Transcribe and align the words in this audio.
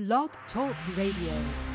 Blog 0.00 0.30
Talk 0.54 0.74
Radio. 0.96 1.69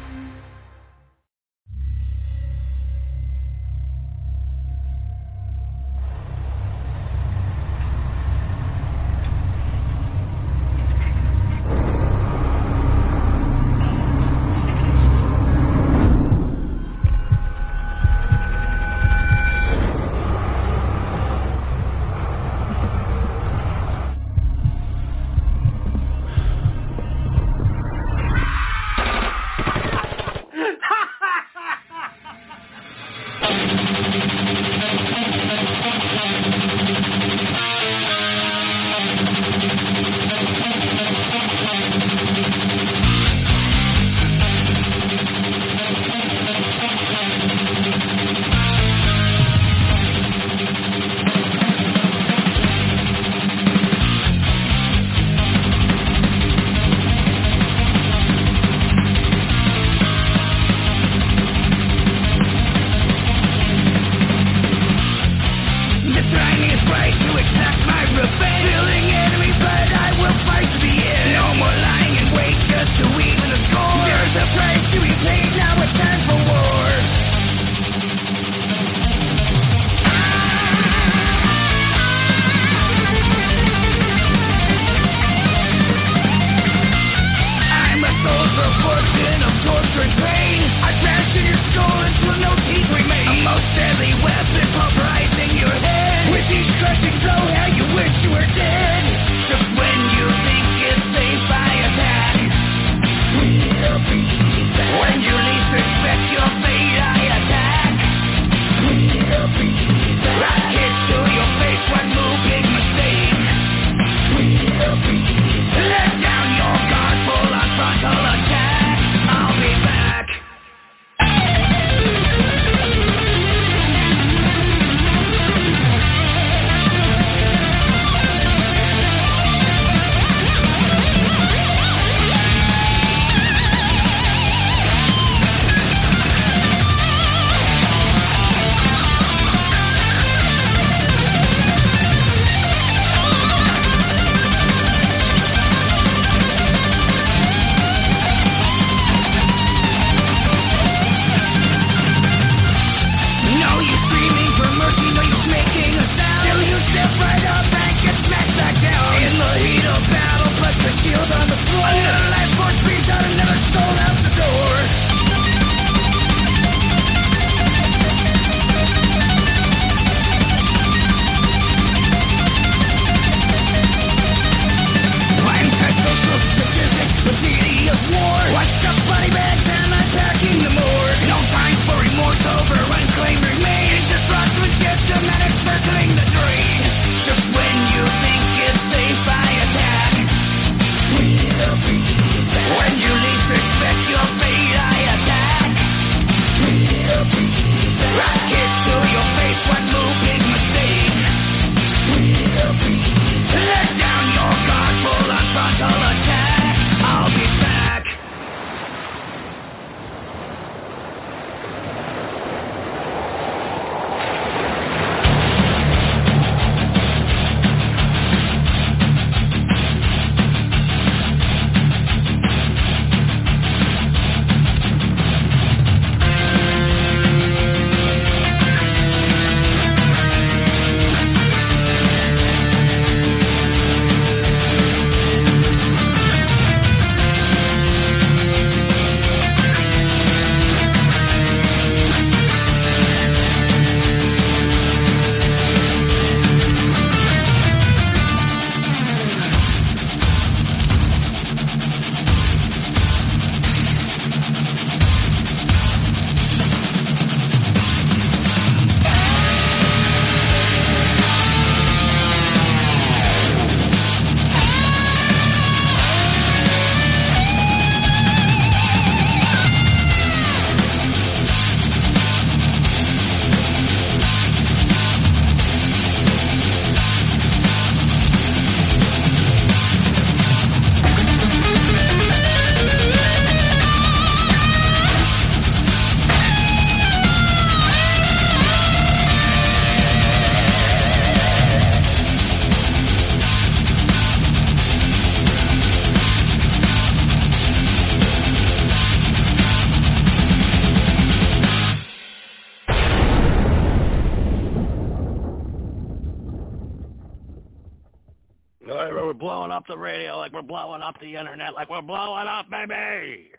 Like 310.46 310.54
we're 310.54 310.62
blowing 310.62 311.02
up 311.02 311.20
the 311.20 311.36
internet, 311.36 311.74
like 311.74 311.90
we're 311.90 312.04
blowing 312.04 312.46
up, 312.48 312.70
baby. 312.70 313.50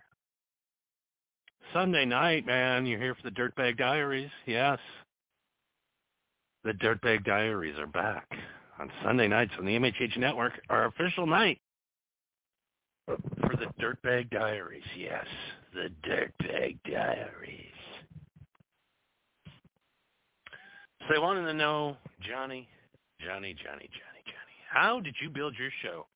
Sunday 1.73 2.05
night, 2.05 2.47
man, 2.47 2.87
you're 2.87 3.01
here 3.01 3.17
for 3.17 3.29
the 3.29 3.35
Dirtbag 3.35 3.77
Diaries. 3.77 4.31
Yes. 4.47 4.79
The 6.63 6.71
Dirtbag 6.71 7.25
Diaries 7.25 7.77
are 7.81 7.89
back 7.89 8.29
on 8.79 8.89
Sunday 9.03 9.27
nights 9.27 9.51
on 9.59 9.67
the 9.67 9.73
MHH 9.73 10.17
Network, 10.17 10.53
our 10.71 10.85
official 10.85 11.27
night 11.27 11.59
for 13.05 13.17
the 13.57 13.67
Dirtbag 13.83 14.31
Diaries. 14.31 14.85
Yes, 14.97 15.27
the 15.75 15.91
Dirtbag 16.09 16.79
Diaries. 16.89 17.65
So 21.01 21.15
they 21.15 21.19
wanted 21.19 21.47
to 21.47 21.55
know, 21.55 21.97
Johnny, 22.21 22.69
Johnny, 23.21 23.55
Johnny, 23.55 23.89
Johnny, 23.89 24.23
Johnny, 24.25 24.55
how 24.71 25.01
did 25.01 25.17
you 25.21 25.31
build 25.31 25.57
your 25.59 25.71
show 25.83 26.07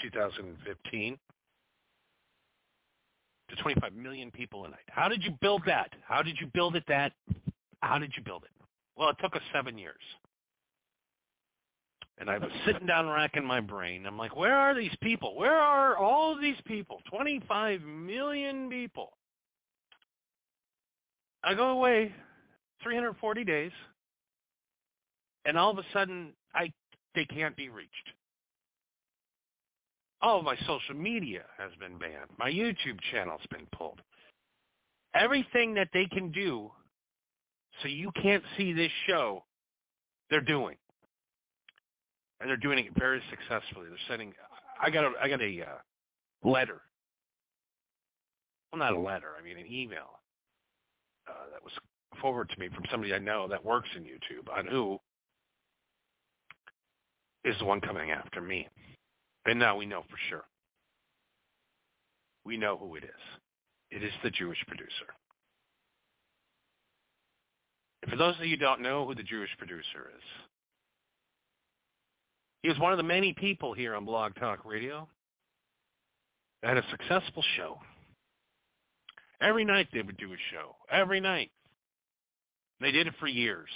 2015 0.00 1.18
to 3.50 3.56
25 3.56 3.92
million 3.94 4.30
people 4.30 4.64
a 4.64 4.68
night? 4.68 4.78
How 4.88 5.08
did 5.08 5.22
you 5.22 5.32
build 5.40 5.62
that? 5.66 5.90
How 6.06 6.22
did 6.22 6.36
you 6.40 6.48
build 6.52 6.76
it 6.76 6.84
that? 6.88 7.12
How 7.80 7.98
did 7.98 8.12
you 8.16 8.22
build 8.22 8.44
it? 8.44 8.50
Well, 8.96 9.10
it 9.10 9.16
took 9.20 9.36
us 9.36 9.42
seven 9.52 9.76
years. 9.76 10.00
And 12.18 12.30
I 12.30 12.38
was 12.38 12.50
sitting 12.64 12.86
down 12.86 13.08
racking 13.08 13.44
my 13.44 13.60
brain. 13.60 14.06
I'm 14.06 14.16
like, 14.16 14.36
where 14.36 14.56
are 14.56 14.74
these 14.74 14.94
people? 15.02 15.36
Where 15.36 15.56
are 15.56 15.96
all 15.96 16.40
these 16.40 16.56
people? 16.64 17.00
25 17.10 17.82
million 17.82 18.70
people. 18.70 19.14
I 21.42 21.54
go 21.54 21.70
away 21.70 22.14
340 22.82 23.44
days, 23.44 23.72
and 25.44 25.58
all 25.58 25.70
of 25.70 25.78
a 25.78 25.84
sudden, 25.92 26.32
I 26.54 26.72
they 27.14 27.24
can't 27.24 27.56
be 27.56 27.68
reached. 27.68 28.10
All 30.24 30.38
of 30.38 30.44
my 30.44 30.56
social 30.66 30.94
media 30.94 31.42
has 31.58 31.70
been 31.78 31.98
banned. 31.98 32.30
My 32.38 32.50
YouTube 32.50 32.98
channel's 33.12 33.42
been 33.50 33.66
pulled. 33.76 34.00
Everything 35.14 35.74
that 35.74 35.88
they 35.92 36.06
can 36.06 36.32
do 36.32 36.70
so 37.82 37.88
you 37.88 38.10
can't 38.22 38.42
see 38.56 38.72
this 38.72 38.90
show, 39.06 39.44
they're 40.30 40.40
doing 40.40 40.76
and 42.40 42.48
they're 42.48 42.56
doing 42.56 42.78
it 42.78 42.92
very 42.98 43.22
successfully. 43.30 43.86
They're 43.88 43.98
sending. 44.08 44.32
I 44.80 44.90
got 44.90 45.04
a 45.04 45.12
I 45.20 45.28
got 45.28 45.40
a 45.40 45.62
uh, 45.62 46.48
letter. 46.48 46.80
Well, 48.72 48.80
not 48.80 48.92
a 48.92 49.00
letter. 49.00 49.28
I 49.38 49.44
mean 49.44 49.58
an 49.58 49.70
email 49.70 50.20
uh, 51.28 51.50
that 51.52 51.62
was 51.62 51.72
forwarded 52.20 52.54
to 52.54 52.60
me 52.60 52.68
from 52.74 52.84
somebody 52.90 53.14
I 53.14 53.18
know 53.18 53.48
that 53.48 53.64
works 53.64 53.88
in 53.96 54.02
YouTube 54.02 54.54
on 54.56 54.66
who 54.66 54.98
is 57.44 57.56
the 57.58 57.64
one 57.64 57.80
coming 57.80 58.10
after 58.10 58.40
me. 58.40 58.68
And 59.46 59.58
now 59.58 59.76
we 59.76 59.86
know 59.86 60.02
for 60.02 60.16
sure. 60.28 60.44
We 62.44 62.56
know 62.56 62.76
who 62.76 62.96
it 62.96 63.04
is. 63.04 63.10
It 63.90 64.02
is 64.02 64.12
the 64.22 64.30
Jewish 64.30 64.58
producer. 64.66 65.06
And 68.02 68.10
for 68.10 68.16
those 68.16 68.34
of 68.36 68.44
you 68.44 68.50
who 68.50 68.56
don't 68.56 68.82
know 68.82 69.06
who 69.06 69.14
the 69.14 69.22
Jewish 69.22 69.50
producer 69.58 70.10
is, 70.14 70.22
he 72.62 72.68
was 72.68 72.78
one 72.78 72.92
of 72.92 72.96
the 72.96 73.02
many 73.02 73.32
people 73.34 73.74
here 73.74 73.94
on 73.94 74.04
Blog 74.04 74.34
Talk 74.36 74.64
Radio 74.64 75.08
that 76.62 76.68
had 76.68 76.78
a 76.78 76.90
successful 76.90 77.42
show. 77.56 77.78
Every 79.40 79.64
night 79.64 79.88
they 79.92 80.02
would 80.02 80.16
do 80.16 80.32
a 80.32 80.36
show. 80.50 80.76
Every 80.90 81.20
night. 81.20 81.50
They 82.80 82.90
did 82.90 83.06
it 83.06 83.14
for 83.20 83.26
years. 83.26 83.68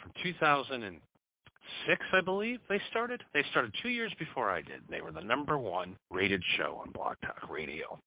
From 0.00 0.12
2006, 1.86 2.06
I 2.12 2.20
believe, 2.20 2.60
they 2.68 2.80
started. 2.90 3.22
They 3.34 3.44
started 3.50 3.74
two 3.82 3.88
years 3.88 4.12
before 4.18 4.50
I 4.50 4.62
did. 4.62 4.82
They 4.88 5.00
were 5.00 5.12
the 5.12 5.20
number 5.20 5.58
one 5.58 5.96
rated 6.10 6.42
show 6.56 6.80
on 6.84 6.92
Blog 6.92 7.16
Talk 7.22 7.50
Radio. 7.50 7.98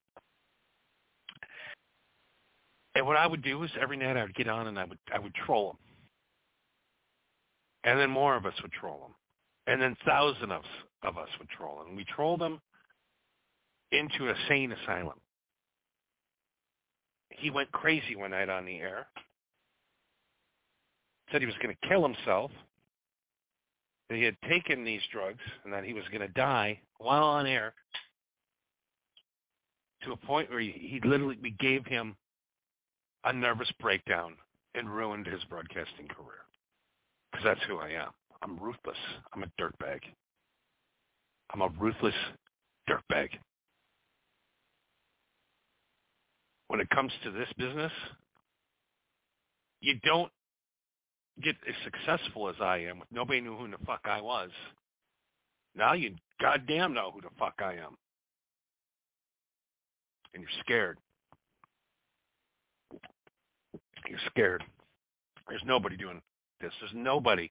And 2.96 3.06
what 3.06 3.18
I 3.18 3.26
would 3.26 3.44
do 3.44 3.64
is 3.64 3.72
every 3.82 3.98
night 3.98 4.18
I 4.18 4.24
would 4.24 4.36
get 4.36 4.48
on 4.48 4.68
and 4.68 4.80
I 4.80 4.86
would 4.86 5.00
I 5.14 5.20
would 5.20 5.34
troll 5.34 5.70
them. 5.70 5.78
And 7.84 8.00
then 8.00 8.10
more 8.10 8.36
of 8.36 8.46
us 8.46 8.54
would 8.62 8.72
troll 8.72 9.00
them, 9.00 9.16
And 9.68 9.82
then 9.82 9.98
thousands 10.06 10.52
of, 10.52 10.62
of 11.04 11.18
us 11.18 11.28
would 11.40 11.50
troll 11.50 11.84
them. 11.84 11.96
We 11.96 12.06
trolled 12.06 12.40
them 12.40 12.62
into 13.92 14.30
a 14.30 14.36
sane 14.48 14.72
asylum. 14.72 15.20
He 17.30 17.50
went 17.50 17.72
crazy 17.72 18.16
one 18.16 18.32
night 18.32 18.50
on 18.50 18.66
the 18.66 18.78
air. 18.78 19.08
Said 21.32 21.42
he 21.42 21.48
was 21.48 21.56
going 21.62 21.76
to 21.76 21.88
kill 21.90 22.04
himself. 22.04 22.52
That 24.14 24.20
he 24.20 24.26
had 24.26 24.38
taken 24.48 24.84
these 24.86 25.02
drugs 25.12 25.42
and 25.64 25.74
that 25.74 25.84
he 25.84 25.96
was 25.96 26.04
going 26.12 26.22
to 26.22 26.28
die 26.28 26.80
while 27.00 27.24
on 27.24 27.48
air 27.48 27.74
to 30.04 30.12
a 30.12 30.18
point 30.18 30.52
where 30.52 30.60
he, 30.60 30.70
he 30.70 31.00
literally, 31.04 31.40
we 31.42 31.50
gave 31.60 31.84
him 31.88 32.16
a 33.24 33.34
nervous 33.34 33.72
breakdown 33.82 34.36
and 34.76 34.88
ruined 34.88 35.26
his 35.26 35.44
broadcasting 35.46 36.08
career. 36.10 36.46
Because 37.32 37.44
that's 37.44 37.64
who 37.68 37.80
I 37.80 37.90
am. 37.90 38.12
I'm 38.44 38.60
ruthless. 38.60 38.98
I'm 39.34 39.42
a 39.42 39.48
dirtbag. 39.60 40.02
I'm 41.52 41.62
a 41.62 41.70
ruthless 41.80 42.14
dirtbag. 42.88 43.30
When 46.68 46.82
it 46.82 46.90
comes 46.92 47.12
to 47.24 47.32
this 47.32 47.50
business, 47.58 47.92
you 49.82 49.96
don't 50.04 50.32
get 51.42 51.56
as 51.68 51.76
successful 51.84 52.50
as 52.50 52.56
I 52.62 52.78
am 52.78 53.00
with 53.00 53.08
nobody 53.12 53.42
knew 53.42 53.56
who 53.56 53.70
the 53.70 53.78
fuck 53.86 54.02
I 54.06 54.22
was. 54.22 54.50
Now 55.76 55.94
you 55.94 56.16
goddamn 56.40 56.94
know 56.94 57.12
who 57.12 57.22
the 57.22 57.30
fuck 57.40 57.56
I 57.60 57.74
am. 57.74 57.98
And 60.34 60.42
you're 60.44 60.60
scared. 60.62 60.98
You're 64.08 64.20
scared. 64.28 64.64
There's 65.48 65.62
nobody 65.66 65.98
doing 65.98 66.22
this. 66.62 66.72
There's 66.80 66.92
nobody 66.94 67.50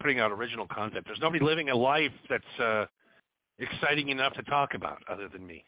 putting 0.00 0.20
out 0.20 0.32
original 0.32 0.66
content. 0.66 1.04
There's 1.06 1.20
nobody 1.20 1.44
living 1.44 1.70
a 1.70 1.76
life 1.76 2.12
that's 2.28 2.60
uh, 2.60 2.86
exciting 3.58 4.08
enough 4.08 4.34
to 4.34 4.42
talk 4.42 4.74
about 4.74 5.02
other 5.08 5.28
than 5.28 5.46
me. 5.46 5.64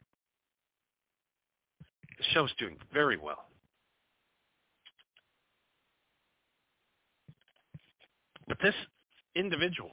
The 2.19 2.25
show's 2.33 2.53
doing 2.59 2.77
very 2.93 3.17
well. 3.17 3.47
But 8.47 8.54
this 8.65 8.75
individual 9.37 9.91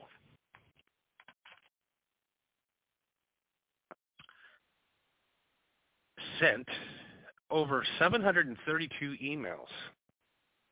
sent 6.40 6.68
over 7.50 7.84
732 8.00 9.16
emails 9.22 9.68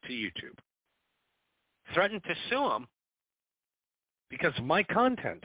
to 0.05 0.13
YouTube 0.13 0.57
threatened 1.93 2.23
to 2.23 2.33
sue 2.49 2.71
him 2.71 2.87
because 4.29 4.53
of 4.57 4.63
my 4.63 4.81
content. 4.83 5.43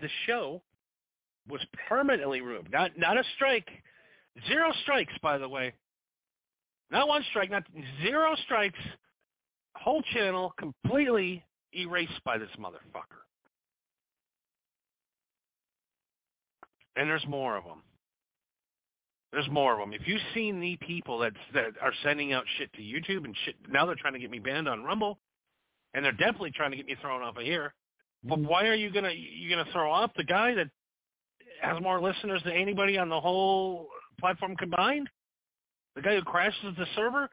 The 0.00 0.08
show 0.26 0.62
was 1.48 1.60
permanently 1.88 2.42
removed. 2.42 2.70
Not 2.70 2.96
not 2.96 3.18
a 3.18 3.24
strike. 3.34 3.68
Zero 4.46 4.70
strikes, 4.82 5.14
by 5.20 5.38
the 5.38 5.48
way. 5.48 5.72
Not 6.90 7.08
one 7.08 7.24
strike, 7.30 7.50
not 7.50 7.64
zero 8.02 8.34
strikes. 8.44 8.78
Whole 9.76 10.02
channel 10.14 10.52
completely 10.58 11.44
erased 11.72 12.20
by 12.24 12.38
this 12.38 12.48
motherfucker. 12.58 13.22
And 16.96 17.08
there's 17.08 17.26
more 17.28 17.56
of 17.56 17.64
them. 17.64 17.82
There's 19.32 19.48
more 19.50 19.74
of 19.74 19.78
them. 19.78 19.92
If 19.92 20.08
you've 20.08 20.22
seen 20.34 20.58
the 20.58 20.76
people 20.80 21.18
that 21.18 21.34
that 21.52 21.72
are 21.82 21.92
sending 22.02 22.32
out 22.32 22.44
shit 22.56 22.72
to 22.72 22.80
YouTube 22.80 23.24
and 23.24 23.36
shit, 23.44 23.56
now 23.68 23.84
they're 23.84 23.94
trying 23.94 24.14
to 24.14 24.18
get 24.18 24.30
me 24.30 24.38
banned 24.38 24.68
on 24.68 24.82
Rumble, 24.82 25.18
and 25.92 26.04
they're 26.04 26.12
definitely 26.12 26.50
trying 26.50 26.70
to 26.70 26.76
get 26.78 26.86
me 26.86 26.96
thrown 27.00 27.22
off 27.22 27.36
of 27.36 27.42
here. 27.42 27.74
But 28.24 28.38
mm-hmm. 28.38 28.48
why 28.48 28.66
are 28.66 28.74
you 28.74 28.90
gonna 28.90 29.12
you 29.12 29.50
gonna 29.50 29.70
throw 29.70 29.92
off 29.92 30.12
the 30.16 30.24
guy 30.24 30.54
that 30.54 30.68
has 31.60 31.80
more 31.82 32.00
listeners 32.00 32.40
than 32.44 32.54
anybody 32.54 32.96
on 32.96 33.10
the 33.10 33.20
whole 33.20 33.88
platform 34.18 34.56
combined? 34.56 35.08
The 35.98 36.02
guy 36.02 36.14
who 36.14 36.22
crashes 36.22 36.76
the 36.78 36.86
server? 36.94 37.28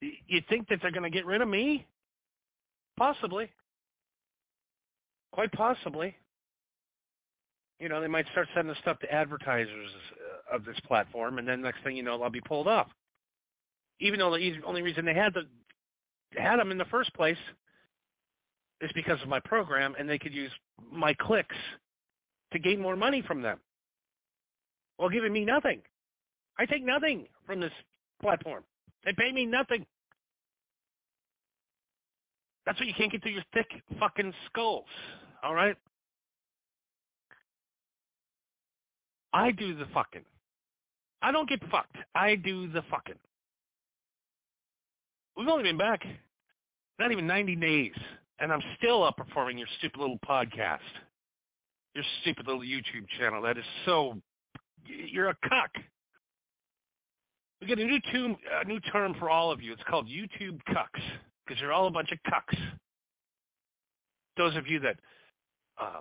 You 0.00 0.40
think 0.48 0.68
that 0.68 0.78
they're 0.80 0.90
gonna 0.90 1.10
get 1.10 1.26
rid 1.26 1.42
of 1.42 1.48
me? 1.48 1.86
Possibly. 2.96 3.50
Quite 5.32 5.52
possibly. 5.52 6.16
You 7.78 7.90
know, 7.90 8.00
they 8.00 8.08
might 8.08 8.24
start 8.32 8.48
sending 8.54 8.74
stuff 8.80 8.98
to 9.00 9.12
advertisers 9.12 9.90
uh, 10.50 10.56
of 10.56 10.64
this 10.64 10.80
platform, 10.86 11.38
and 11.38 11.46
then 11.46 11.60
next 11.60 11.84
thing 11.84 11.94
you 11.94 12.02
know, 12.02 12.16
they'll 12.16 12.30
be 12.30 12.40
pulled 12.40 12.68
off. 12.68 12.88
Even 14.00 14.18
though 14.18 14.34
the 14.34 14.54
only 14.66 14.80
reason 14.80 15.04
they 15.04 15.12
had 15.12 15.34
the 15.34 15.42
had 16.40 16.58
them 16.58 16.70
in 16.70 16.78
the 16.78 16.86
first 16.86 17.12
place 17.12 17.36
is 18.80 18.90
because 18.94 19.20
of 19.20 19.28
my 19.28 19.40
program, 19.40 19.94
and 19.98 20.08
they 20.08 20.18
could 20.18 20.32
use 20.32 20.52
my 20.90 21.12
clicks 21.12 21.56
to 22.54 22.58
gain 22.58 22.80
more 22.80 22.96
money 22.96 23.20
from 23.20 23.42
them. 23.42 23.60
Well, 24.98 25.10
giving 25.10 25.34
me 25.34 25.44
nothing. 25.44 25.82
I 26.58 26.64
take 26.64 26.82
nothing 26.82 27.26
from 27.46 27.60
this 27.60 27.72
platform. 28.20 28.62
They 29.04 29.12
pay 29.12 29.32
me 29.32 29.46
nothing. 29.46 29.86
That's 32.64 32.78
what 32.80 32.88
you 32.88 32.94
can't 32.94 33.12
get 33.12 33.22
through 33.22 33.32
your 33.32 33.44
thick 33.54 33.68
fucking 34.00 34.32
skulls. 34.46 34.86
All 35.42 35.54
right? 35.54 35.76
I 39.32 39.52
do 39.52 39.76
the 39.76 39.86
fucking. 39.94 40.24
I 41.22 41.30
don't 41.30 41.48
get 41.48 41.60
fucked. 41.70 41.96
I 42.14 42.34
do 42.36 42.68
the 42.68 42.82
fucking. 42.90 43.18
We've 45.36 45.48
only 45.48 45.64
been 45.64 45.76
back 45.76 46.02
not 46.98 47.12
even 47.12 47.26
90 47.26 47.56
days, 47.56 47.92
and 48.38 48.52
I'm 48.52 48.62
still 48.78 49.00
outperforming 49.00 49.58
your 49.58 49.68
stupid 49.78 50.00
little 50.00 50.18
podcast, 50.26 50.78
your 51.94 52.04
stupid 52.22 52.46
little 52.46 52.62
YouTube 52.62 53.06
channel. 53.18 53.42
That 53.42 53.58
is 53.58 53.64
so. 53.84 54.16
You're 54.86 55.28
a 55.28 55.36
cuck. 55.48 55.70
We 57.60 57.66
get 57.66 57.78
a 57.78 57.84
new 57.84 58.00
term, 58.00 58.36
a 58.62 58.66
new 58.66 58.80
term 58.80 59.14
for 59.18 59.30
all 59.30 59.50
of 59.50 59.62
you. 59.62 59.72
It's 59.72 59.82
called 59.88 60.08
YouTube 60.08 60.60
cucks 60.68 61.02
because 61.46 61.60
you're 61.60 61.72
all 61.72 61.86
a 61.86 61.90
bunch 61.90 62.12
of 62.12 62.18
cucks. 62.30 62.58
Those 64.36 64.56
of 64.56 64.66
you 64.66 64.80
that 64.80 64.96
uh, 65.80 66.00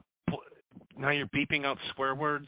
now 0.98 1.12
you're 1.12 1.28
beeping 1.28 1.66
out 1.66 1.78
swear 1.96 2.16
words 2.16 2.48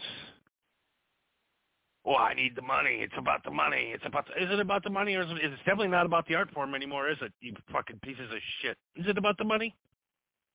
oh, 2.08 2.16
I 2.16 2.34
need 2.34 2.56
the 2.56 2.62
money. 2.62 3.00
It's 3.02 3.14
about 3.18 3.44
the 3.44 3.52
money. 3.52 3.92
It's 3.94 4.04
about. 4.06 4.28
The, 4.28 4.44
is 4.44 4.50
it 4.52 4.60
about 4.60 4.84
the 4.84 4.90
money, 4.90 5.16
or 5.16 5.24
is 5.24 5.30
it? 5.30 5.38
It's 5.44 5.58
definitely 5.60 5.90
not 5.90 6.06
about 6.06 6.26
the 6.28 6.36
art 6.36 6.50
form 6.52 6.74
anymore, 6.74 7.10
is 7.10 7.18
it? 7.22 7.34
You 7.42 7.54
fucking 7.72 8.00
pieces 8.02 8.32
of 8.32 8.40
shit. 8.62 8.78
Is 8.96 9.06
it 9.08 9.18
about 9.18 9.38
the 9.38 9.44
money? 9.44 9.76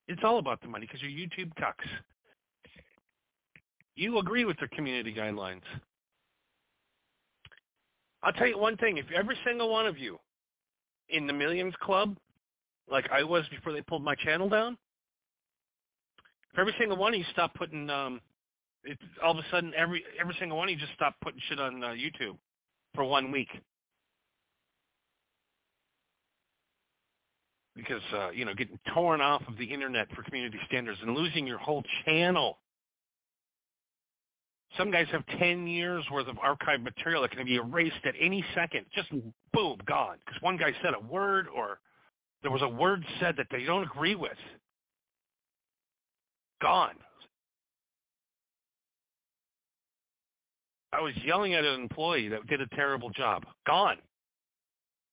It's 0.09 0.23
all 0.25 0.39
about 0.39 0.61
the 0.63 0.69
money 0.69 0.87
because 0.87 1.03
you're 1.03 1.11
YouTube 1.11 1.53
cucks. 1.61 1.89
You 3.95 4.19
agree 4.19 4.45
with 4.45 4.59
their 4.59 4.69
community 4.69 5.15
guidelines. 5.15 5.63
I'll 8.23 8.33
tell 8.33 8.47
you 8.47 8.59
one 8.59 8.77
thing: 8.77 8.99
if 8.99 9.07
every 9.15 9.37
single 9.45 9.71
one 9.71 9.87
of 9.87 9.99
you 9.99 10.19
in 11.09 11.27
the 11.27 11.33
Millions 11.33 11.75
Club, 11.83 12.17
like 12.91 13.09
I 13.13 13.23
was 13.23 13.45
before 13.51 13.73
they 13.73 13.83
pulled 13.83 14.05
my 14.05 14.15
channel 14.15 14.49
down, 14.49 14.77
if 16.53 16.59
every 16.59 16.75
single 16.79 16.97
one 16.97 17.15
of 17.15 17.19
you 17.19 17.27
stop 17.33 17.55
putting 17.55 17.91
um, 17.91 18.21
it's 18.85 19.03
all 19.23 19.33
of 19.33 19.39
a 19.39 19.45
sudden 19.51 19.73
every 19.77 20.05
every 20.21 20.37
single 20.39 20.59
one 20.59 20.69
of 20.69 20.73
you 20.73 20.79
just 20.79 20.95
stopped 20.95 21.21
putting 21.21 21.41
shit 21.49 21.61
on 21.61 21.83
uh, 21.83 21.89
YouTube 21.89 22.37
for 22.95 23.05
one 23.05 23.31
week 23.31 23.49
because 27.75 28.03
uh, 28.15 28.31
you 28.31 28.45
know 28.45 28.55
getting 28.55 28.79
torn 28.93 29.21
off 29.21 29.43
of 29.49 29.57
the 29.57 29.65
internet 29.65 30.09
for 30.15 30.23
community 30.23 30.59
standards 30.67 30.99
and 31.03 31.15
losing 31.15 31.47
your 31.47 31.59
whole 31.59 31.83
channel. 32.05 32.59
Some 34.77 34.91
guys 34.91 35.07
have 35.13 35.25
10 35.39 35.67
years 35.67 36.05
worth 36.11 36.29
of 36.29 36.37
archived 36.37 36.83
material 36.83 37.23
that 37.23 37.31
can 37.31 37.45
be 37.45 37.57
erased 37.57 38.05
at 38.05 38.15
any 38.19 38.45
second. 38.55 38.87
Just 38.95 39.11
boom, 39.53 39.79
gone. 39.87 40.17
Because 40.25 40.41
one 40.41 40.57
guy 40.57 40.73
said 40.83 40.95
a 40.95 41.13
word 41.13 41.47
or 41.55 41.79
there 42.43 42.51
was 42.51 42.63
a 42.63 42.69
word 42.69 43.05
said 43.21 43.37
that 43.37 43.47
they 43.51 43.65
don't 43.65 43.83
agree 43.83 44.15
with. 44.15 44.33
Gone. 46.61 46.95
I 50.93 51.01
was 51.01 51.15
yelling 51.25 51.55
at 51.55 51.65
an 51.65 51.81
employee 51.81 52.29
that 52.29 52.47
did 52.47 52.61
a 52.61 52.67
terrible 52.69 53.11
job. 53.11 53.45
Gone. 53.67 53.97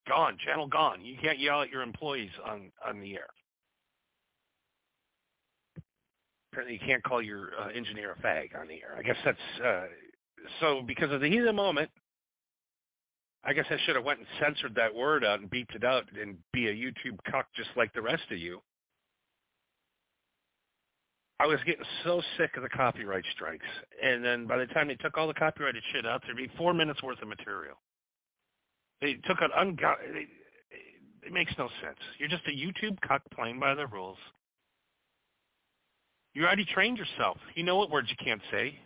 Gone. 0.07 0.37
Channel 0.45 0.67
gone. 0.67 1.03
You 1.03 1.15
can't 1.21 1.39
yell 1.39 1.61
at 1.61 1.69
your 1.69 1.81
employees 1.81 2.31
on, 2.45 2.71
on 2.85 3.01
the 3.01 3.13
air. 3.13 3.27
Apparently 6.51 6.79
you 6.81 6.85
can't 6.85 7.03
call 7.03 7.21
your 7.21 7.51
uh, 7.59 7.69
engineer 7.69 8.15
a 8.17 8.21
fag 8.21 8.59
on 8.59 8.67
the 8.67 8.75
air. 8.75 8.95
I 8.97 9.03
guess 9.03 9.17
that's, 9.23 9.37
uh, 9.63 9.85
so 10.59 10.81
because 10.85 11.11
of 11.11 11.21
the 11.21 11.29
heat 11.29 11.39
of 11.39 11.45
the 11.45 11.53
moment, 11.53 11.89
I 13.43 13.53
guess 13.53 13.65
I 13.69 13.77
should 13.85 13.95
have 13.95 14.03
went 14.03 14.19
and 14.19 14.27
censored 14.41 14.75
that 14.75 14.93
word 14.93 15.23
out 15.23 15.39
and 15.39 15.49
beeped 15.49 15.75
it 15.75 15.83
out 15.83 16.05
and 16.19 16.37
be 16.51 16.67
a 16.67 16.73
YouTube 16.73 17.17
cuck 17.29 17.47
just 17.55 17.69
like 17.77 17.93
the 17.93 18.01
rest 18.01 18.23
of 18.31 18.37
you. 18.37 18.61
I 21.39 21.45
was 21.45 21.59
getting 21.65 21.85
so 22.03 22.21
sick 22.37 22.57
of 22.57 22.63
the 22.63 22.69
copyright 22.69 23.23
strikes, 23.33 23.65
and 24.03 24.23
then 24.23 24.45
by 24.45 24.57
the 24.57 24.65
time 24.67 24.89
they 24.89 24.95
took 24.95 25.17
all 25.17 25.27
the 25.27 25.33
copyrighted 25.33 25.81
shit 25.93 26.05
out, 26.05 26.21
there'd 26.25 26.35
be 26.35 26.49
four 26.57 26.73
minutes 26.73 27.01
worth 27.01 27.21
of 27.21 27.29
material. 27.29 27.75
They 28.99 29.13
took 29.25 29.41
out 29.41 29.51
ungo- 29.53 29.95
it, 30.01 30.27
it 31.25 31.31
makes 31.31 31.53
no 31.57 31.69
sense. 31.81 31.97
You're 32.17 32.27
just 32.27 32.43
a 32.47 32.51
YouTube 32.51 32.99
cuck 33.07 33.21
playing 33.33 33.57
by 33.57 33.73
the 33.73 33.87
rules. 33.87 34.17
You 36.39 36.45
already 36.45 36.63
trained 36.63 36.97
yourself. 36.97 37.35
You 37.53 37.63
know 37.63 37.75
what 37.75 37.91
words 37.91 38.07
you 38.09 38.15
can't 38.23 38.39
say 38.49 38.79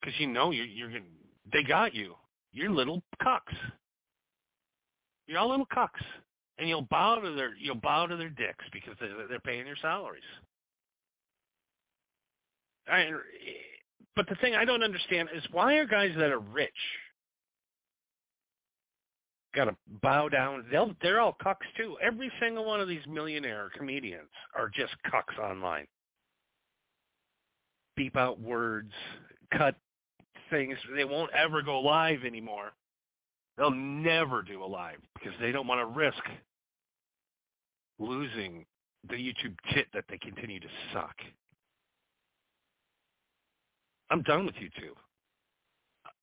because 0.00 0.18
you 0.18 0.26
know 0.26 0.50
you're, 0.50 0.66
you're 0.66 0.90
they 1.52 1.62
got 1.62 1.94
you. 1.94 2.16
You're 2.52 2.70
little 2.70 3.04
cucks. 3.22 3.54
You're 5.28 5.38
all 5.38 5.50
little 5.50 5.66
cucks 5.66 6.02
and 6.58 6.68
you'll 6.68 6.88
bow 6.90 7.20
to 7.20 7.30
their 7.36 7.54
you'll 7.54 7.76
bow 7.76 8.06
to 8.06 8.16
their 8.16 8.30
dicks 8.30 8.64
because 8.72 8.94
they're, 8.98 9.28
they're 9.28 9.38
paying 9.38 9.64
your 9.64 9.76
salaries. 9.80 10.24
I, 12.88 13.12
but 14.16 14.28
the 14.28 14.34
thing 14.40 14.56
I 14.56 14.64
don't 14.64 14.82
understand 14.82 15.28
is 15.32 15.44
why 15.52 15.74
are 15.74 15.86
guys 15.86 16.10
that 16.18 16.32
are 16.32 16.40
rich 16.40 16.72
got 19.54 19.64
to 19.66 19.76
bow 20.02 20.28
down? 20.28 20.64
They'll 20.70 20.94
they're 21.02 21.20
all 21.20 21.36
cucks 21.44 21.66
too. 21.76 21.96
Every 22.02 22.30
single 22.40 22.64
one 22.64 22.80
of 22.80 22.88
these 22.88 23.06
millionaire 23.08 23.70
comedians 23.76 24.28
are 24.56 24.68
just 24.68 24.94
cucks 25.12 25.38
online. 25.38 25.86
Beep 27.96 28.16
out 28.16 28.40
words, 28.40 28.92
cut 29.56 29.76
things. 30.50 30.76
They 30.96 31.04
won't 31.04 31.30
ever 31.32 31.62
go 31.62 31.80
live 31.80 32.24
anymore. 32.24 32.72
They'll 33.56 33.70
never 33.70 34.42
do 34.42 34.64
a 34.64 34.66
live 34.66 34.98
because 35.14 35.32
they 35.40 35.52
don't 35.52 35.66
want 35.66 35.80
to 35.80 35.86
risk 35.86 36.22
losing 37.98 38.66
the 39.08 39.14
YouTube 39.14 39.54
tit 39.72 39.86
that 39.94 40.04
they 40.08 40.18
continue 40.18 40.58
to 40.58 40.68
suck. 40.92 41.14
I'm 44.10 44.22
done 44.22 44.46
with 44.46 44.54
YouTube. 44.56 44.96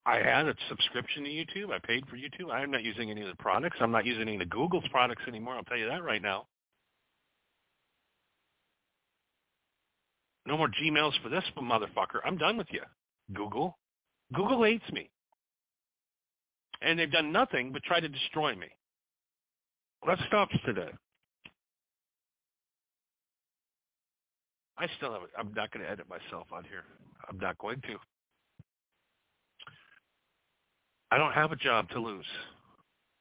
I 0.05 0.17
had 0.17 0.47
a 0.47 0.55
subscription 0.67 1.23
to 1.23 1.29
YouTube. 1.29 1.71
I 1.71 1.79
paid 1.85 2.05
for 2.07 2.15
YouTube. 2.15 2.51
I'm 2.51 2.71
not 2.71 2.83
using 2.83 3.11
any 3.11 3.21
of 3.21 3.27
the 3.27 3.35
products. 3.35 3.77
I'm 3.79 3.91
not 3.91 4.05
using 4.05 4.27
any 4.27 4.41
of 4.41 4.49
Google's 4.49 4.87
products 4.89 5.21
anymore. 5.27 5.55
I'll 5.55 5.63
tell 5.63 5.77
you 5.77 5.87
that 5.89 6.03
right 6.03 6.21
now. 6.21 6.47
No 10.47 10.57
more 10.57 10.69
Gmails 10.69 11.13
for 11.21 11.29
this 11.29 11.43
motherfucker. 11.57 12.19
I'm 12.25 12.37
done 12.37 12.57
with 12.57 12.67
you, 12.71 12.81
Google. 13.33 13.77
Google 14.33 14.63
hates 14.63 14.89
me. 14.91 15.09
And 16.81 16.97
they've 16.97 17.11
done 17.11 17.31
nothing 17.31 17.71
but 17.71 17.83
try 17.83 17.99
to 17.99 18.09
destroy 18.09 18.55
me. 18.55 18.67
Let's 20.07 20.21
stop 20.27 20.49
today. 20.65 20.89
I 24.79 24.87
still 24.97 25.13
have. 25.13 25.21
I'm 25.37 25.53
not 25.53 25.71
going 25.71 25.85
to 25.85 25.91
edit 25.91 26.07
myself 26.09 26.47
on 26.51 26.63
here. 26.63 26.83
I'm 27.29 27.37
not 27.37 27.55
going 27.59 27.79
to. 27.81 27.97
I 31.11 31.17
don't 31.17 31.33
have 31.33 31.51
a 31.51 31.57
job 31.57 31.89
to 31.89 31.99
lose. 31.99 32.25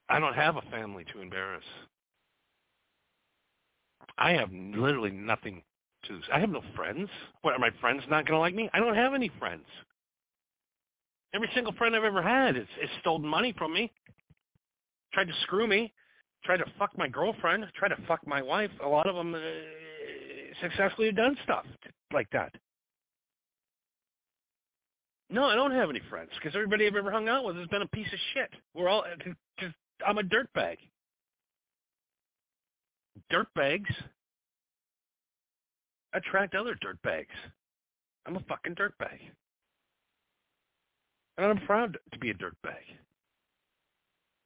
I 0.09 0.21
don't 0.21 0.35
have 0.35 0.57
a 0.57 0.63
family 0.71 1.05
to 1.13 1.21
embarrass. 1.21 1.65
I 4.17 4.33
have 4.33 4.51
literally 4.53 5.11
nothing 5.11 5.63
to 6.05 6.13
lose. 6.13 6.25
I 6.33 6.39
have 6.39 6.51
no 6.51 6.63
friends. 6.77 7.09
What, 7.43 7.55
are 7.55 7.59
my 7.59 7.71
friends 7.81 8.03
not 8.09 8.27
going 8.27 8.37
to 8.37 8.41
like 8.41 8.55
me? 8.55 8.71
I 8.73 8.79
don't 8.79 8.95
have 8.95 9.15
any 9.15 9.31
friends. 9.39 9.65
Every 11.35 11.49
single 11.55 11.73
friend 11.75 11.95
I've 11.95 12.05
ever 12.05 12.23
had 12.23 12.57
has, 12.57 12.67
has 12.81 12.91
stolen 13.01 13.27
money 13.27 13.55
from 13.57 13.73
me, 13.73 13.93
tried 15.13 15.29
to 15.29 15.35
screw 15.43 15.67
me, 15.67 15.93
tried 16.45 16.59
to 16.59 16.67
fuck 16.79 16.97
my 16.97 17.09
girlfriend, 17.09 17.67
tried 17.77 17.89
to 17.89 18.03
fuck 18.09 18.27
my 18.27 18.43
wife. 18.43 18.71
A 18.85 18.89
lot 18.89 19.09
of 19.09 19.15
them 19.15 19.35
uh, 19.35 19.39
successfully 20.61 21.09
have 21.09 21.17
done 21.17 21.37
stuff 21.45 21.65
like 22.13 22.29
that. 22.33 22.53
No, 25.31 25.45
I 25.45 25.55
don't 25.55 25.71
have 25.71 25.91
any 25.91 26.01
friends 26.11 26.31
because 26.35 26.57
everybody 26.57 26.87
I've 26.87 26.97
ever 26.97 27.11
hung 27.11 27.29
out 27.29 27.45
with 27.45 27.57
has 27.57 27.69
been 27.69 27.83
a 27.83 27.87
piece 27.89 28.13
of 28.13 28.19
shit. 28.35 28.51
We're 28.75 28.89
all 28.89 29.05
uh, 29.05 29.31
just 29.59 29.75
I'm 30.07 30.19
a 30.19 30.23
dirtbag. 30.23 30.77
Dirtbags 33.33 33.95
attract 36.15 36.55
other 36.57 36.75
dirtbags. 36.75 37.27
I'm 38.27 38.37
a 38.37 38.41
fucking 38.49 38.75
dirtbag. 38.75 39.19
And 41.39 41.47
I'm 41.47 41.65
proud 41.67 41.97
to 42.13 42.19
be 42.19 42.31
a 42.31 42.35
dirtbag. 42.35 42.83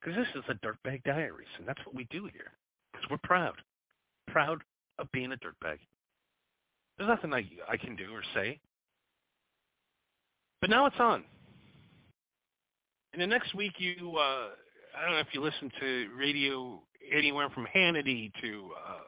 Because 0.00 0.16
this 0.16 0.28
is 0.34 0.42
the 0.46 0.54
Dirtbag 0.54 1.02
Diaries, 1.04 1.48
and 1.58 1.66
that's 1.66 1.84
what 1.86 1.94
we 1.94 2.06
do 2.10 2.28
here. 2.32 2.52
Because 2.92 3.08
we're 3.10 3.18
proud. 3.24 3.54
Proud 4.28 4.62
of 4.98 5.10
being 5.12 5.32
a 5.32 5.36
dirtbag. 5.36 5.78
There's 6.98 7.08
nothing 7.08 7.32
I, 7.32 7.44
I 7.68 7.76
can 7.76 7.96
do 7.96 8.12
or 8.12 8.22
say. 8.34 8.60
But 10.64 10.70
now 10.70 10.86
it's 10.86 10.96
on. 10.98 11.22
In 13.12 13.20
the 13.20 13.26
next 13.26 13.54
week, 13.54 13.74
you, 13.76 14.16
uh, 14.16 14.48
I 14.96 15.04
don't 15.04 15.12
know 15.12 15.18
if 15.18 15.26
you 15.34 15.42
listen 15.42 15.70
to 15.78 16.08
radio 16.16 16.80
anywhere 17.14 17.50
from 17.50 17.66
Hannity 17.76 18.32
to 18.40 18.70
uh, 18.88 19.00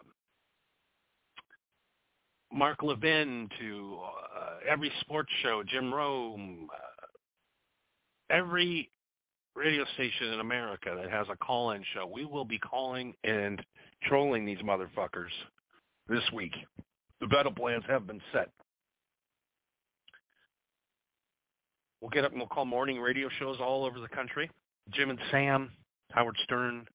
Mark 2.52 2.82
Levin 2.82 3.48
to 3.58 3.98
uh, 4.04 4.70
every 4.70 4.92
sports 5.00 5.30
show, 5.42 5.62
Jim 5.66 5.94
Rome, 5.94 6.68
uh, 6.70 7.06
every 8.28 8.90
radio 9.54 9.86
station 9.94 10.34
in 10.34 10.40
America 10.40 10.94
that 10.94 11.10
has 11.10 11.26
a 11.32 11.36
call-in 11.38 11.82
show, 11.94 12.06
we 12.06 12.26
will 12.26 12.44
be 12.44 12.58
calling 12.58 13.14
and 13.24 13.64
trolling 14.02 14.44
these 14.44 14.58
motherfuckers 14.58 15.32
this 16.06 16.30
week. 16.34 16.52
The 17.22 17.28
battle 17.28 17.52
plans 17.52 17.84
have 17.88 18.06
been 18.06 18.20
set. 18.30 18.50
We'll 22.00 22.10
get 22.10 22.24
up 22.24 22.32
and 22.32 22.40
we'll 22.40 22.48
call 22.48 22.64
morning 22.64 23.00
radio 23.00 23.28
shows 23.38 23.56
all 23.60 23.84
over 23.84 24.00
the 24.00 24.08
country. 24.08 24.50
Jim 24.92 25.10
and 25.10 25.18
Sam, 25.30 25.70
Howard 26.12 26.36
Stern. 26.44 26.86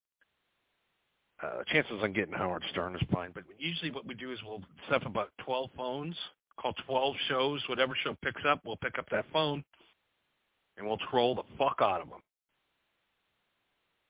Uh, 1.42 1.64
chances 1.68 2.00
on 2.04 2.14
getting 2.14 2.34
Howard 2.34 2.64
Stern 2.70 2.96
is 2.96 3.02
fine, 3.12 3.32
but 3.34 3.44
usually 3.58 3.90
what 3.90 4.06
we 4.06 4.14
do 4.14 4.32
is 4.32 4.38
we'll 4.46 4.62
set 4.88 4.98
up 5.02 5.08
about 5.08 5.32
12 5.44 5.72
phones, 5.76 6.16
call 6.60 6.74
12 6.86 7.16
shows. 7.28 7.64
Whatever 7.68 7.98
show 8.04 8.16
picks 8.24 8.44
up, 8.48 8.62
we'll 8.64 8.76
pick 8.78 9.00
up 9.00 9.10
that 9.10 9.26
phone, 9.34 9.64
and 10.78 10.88
we'll 10.88 11.00
troll 11.10 11.34
the 11.34 11.44
fuck 11.58 11.78
out 11.82 12.02
of 12.02 12.10
them. 12.10 12.20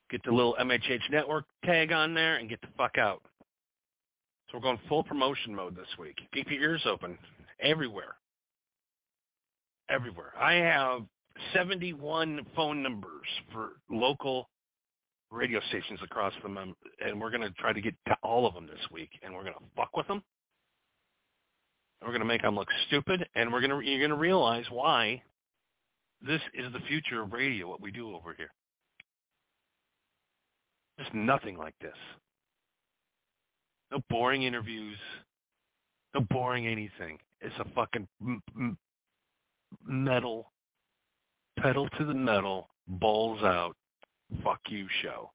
Get 0.10 0.24
the 0.26 0.32
little 0.32 0.58
MHH 0.60 1.10
network 1.10 1.46
tag 1.64 1.94
on 1.94 2.14
there 2.14 2.36
and 2.36 2.50
get 2.50 2.60
the 2.60 2.68
fuck 2.78 2.98
out. 2.98 3.22
So 4.52 4.58
we're 4.58 4.64
going 4.64 4.80
full 4.90 5.06
promotion 5.06 5.56
mode 5.56 5.74
this 5.74 5.88
week. 5.98 6.18
Keep 6.34 6.52
your 6.52 6.62
ears 6.62 6.82
open 6.86 7.18
everywhere. 7.62 8.16
Everywhere. 9.92 10.34
I 10.40 10.54
have 10.54 11.02
71 11.54 12.46
phone 12.56 12.82
numbers 12.82 13.28
for 13.52 13.72
local 13.90 14.50
radio 15.32 15.60
stations 15.70 16.00
across 16.04 16.34
the 16.44 16.50
mem- 16.50 16.76
and 17.04 17.20
we're 17.20 17.30
going 17.30 17.42
to 17.42 17.52
try 17.52 17.74
to 17.74 17.82
get 17.82 17.94
to 18.08 18.16
all 18.24 18.48
of 18.48 18.54
them 18.54 18.68
this 18.68 18.80
week 18.92 19.10
and 19.22 19.34
we're 19.34 19.44
going 19.44 19.54
to 19.54 19.64
fuck 19.76 19.96
with 19.98 20.08
them. 20.08 20.24
And 22.00 22.08
we're 22.08 22.14
going 22.14 22.22
to 22.22 22.28
make 22.28 22.42
them 22.42 22.56
look 22.56 22.70
stupid 22.88 23.28
and 23.36 23.52
we're 23.52 23.60
going 23.60 23.72
to 23.72 23.90
you're 23.90 24.00
going 24.00 24.12
to 24.12 24.16
realize 24.16 24.66
why 24.70 25.22
this 26.26 26.42
is 26.54 26.72
the 26.72 26.80
future 26.88 27.22
of 27.22 27.34
radio 27.34 27.68
what 27.68 27.82
we 27.82 27.92
do 27.92 28.16
over 28.16 28.34
here. 28.34 28.52
There's 30.98 31.10
nothing 31.14 31.58
like 31.58 31.76
this. 31.82 31.98
No 33.92 34.00
boring 34.10 34.44
interviews. 34.44 34.98
No 36.14 36.22
boring 36.30 36.68
anything. 36.68 37.18
It's 37.42 37.56
a 37.60 37.66
fucking 37.74 38.08
Mm-hmm. 39.72 40.04
metal, 40.04 40.52
pedal 41.60 41.88
to 41.98 42.06
the 42.06 42.14
metal, 42.14 42.70
balls 42.88 43.42
out, 43.44 43.76
fuck 44.44 44.60
you 44.70 44.88
show. 45.02 45.32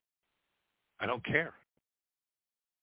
I 1.01 1.07
don't 1.07 1.25
care. 1.25 1.55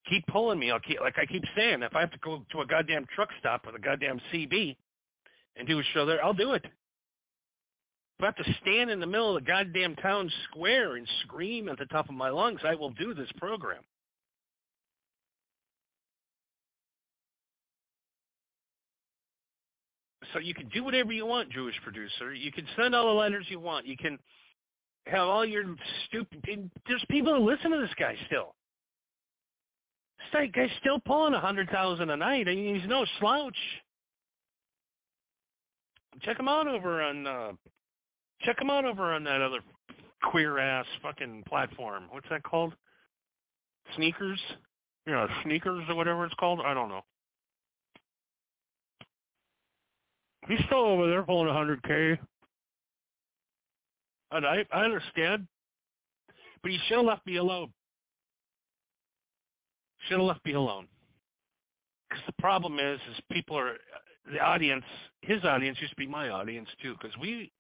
Keep 0.10 0.28
pulling 0.28 0.60
me. 0.60 0.72
I'll 0.72 0.80
keep, 0.80 1.00
like 1.00 1.18
I 1.18 1.26
keep 1.26 1.44
saying, 1.56 1.82
if 1.82 1.96
I 1.96 2.02
have 2.02 2.12
to 2.12 2.20
go 2.20 2.44
to 2.52 2.62
a 2.62 2.66
goddamn 2.66 3.06
truck 3.16 3.30
stop 3.40 3.66
with 3.66 3.76
a 3.76 3.80
goddamn 3.80 4.20
CB 4.32 4.76
and 5.56 5.68
do 5.68 5.80
a 5.80 5.84
show 5.94 6.06
there, 6.06 6.24
I'll 6.24 6.34
do 6.34 6.54
it. 6.54 6.66
If 6.66 8.24
I 8.24 8.26
have 8.26 8.36
to 8.36 8.56
stand 8.62 8.92
in 8.92 9.00
the 9.00 9.08
middle 9.08 9.36
of 9.36 9.44
the 9.44 9.50
goddamn 9.50 9.96
town 9.96 10.32
square 10.50 10.98
and 10.98 11.08
scream 11.24 11.70
at 11.70 11.80
the 11.80 11.86
top 11.86 12.10
of 12.10 12.16
my 12.16 12.30
lungs, 12.30 12.62
I 12.64 12.76
will 12.76 12.92
do 12.92 13.14
this 13.14 13.32
program. 13.38 13.82
So 20.34 20.40
you 20.40 20.54
can 20.54 20.68
do 20.70 20.84
whatever 20.84 21.14
you 21.14 21.26
want, 21.26 21.52
Jewish 21.52 21.76
producer. 21.84 22.34
You 22.34 22.52
can 22.52 22.66
send 22.76 22.96
all 22.96 23.08
the 23.08 23.20
letters 23.20 23.46
you 23.50 23.60
want. 23.60 23.86
You 23.86 23.96
can 23.96 24.18
have 25.06 25.28
all 25.28 25.46
your 25.46 25.64
stupid. 26.08 26.44
There's 26.88 27.06
people 27.10 27.36
who 27.36 27.50
listen 27.50 27.72
to 27.72 27.78
this 27.78 27.94
guy 28.00 28.16
still. 28.26 28.56
This 30.34 30.50
guy's 30.56 30.70
still 30.80 31.00
pulling 31.00 31.34
a 31.34 31.40
hundred 31.40 31.70
thousand 31.70 32.10
a 32.10 32.18
night. 32.18 32.48
I 32.48 32.56
mean, 32.56 32.80
he's 32.80 32.90
no 32.90 33.06
slouch. 33.20 33.58
Check 36.22 36.40
him 36.40 36.48
out 36.48 36.68
over 36.68 37.02
on. 37.02 37.28
uh 37.28 37.52
Check 38.42 38.60
him 38.60 38.70
out 38.70 38.84
over 38.84 39.14
on 39.14 39.24
that 39.24 39.42
other 39.42 39.60
queer 40.24 40.58
ass 40.58 40.86
fucking 41.02 41.44
platform. 41.48 42.06
What's 42.10 42.28
that 42.30 42.44
called? 42.44 42.74
Sneakers. 43.96 44.40
Know, 45.06 45.28
sneakers 45.44 45.84
or 45.90 45.96
whatever 45.96 46.26
it's 46.26 46.34
called. 46.36 46.62
I 46.66 46.74
don't 46.74 46.90
know. 46.90 47.02
He's 50.48 50.60
still 50.66 50.80
over 50.80 51.08
there 51.08 51.24
pulling 51.24 51.50
a 51.50 51.54
hundred 51.54 51.82
k. 51.84 52.20
And 54.32 54.46
I 54.46 54.66
I 54.72 54.84
understand, 54.84 55.48
but 56.62 56.72
he 56.72 56.80
should 56.88 56.98
have 56.98 57.06
left 57.06 57.26
me 57.26 57.38
alone. 57.38 57.72
Should 60.08 60.18
have 60.18 60.28
left 60.28 60.46
me 60.46 60.54
alone. 60.54 60.88
Because 62.10 62.24
the 62.26 62.34
problem 62.42 62.80
is, 62.80 63.00
is 63.12 63.22
people 63.32 63.58
are 63.58 63.78
the 64.32 64.40
audience. 64.40 64.86
His 65.22 65.44
audience 65.44 65.78
used 65.80 65.92
to 65.92 65.98
be 65.98 66.08
my 66.08 66.30
audience 66.30 66.70
too, 66.82 66.96
because 67.00 67.18
we 67.18 67.52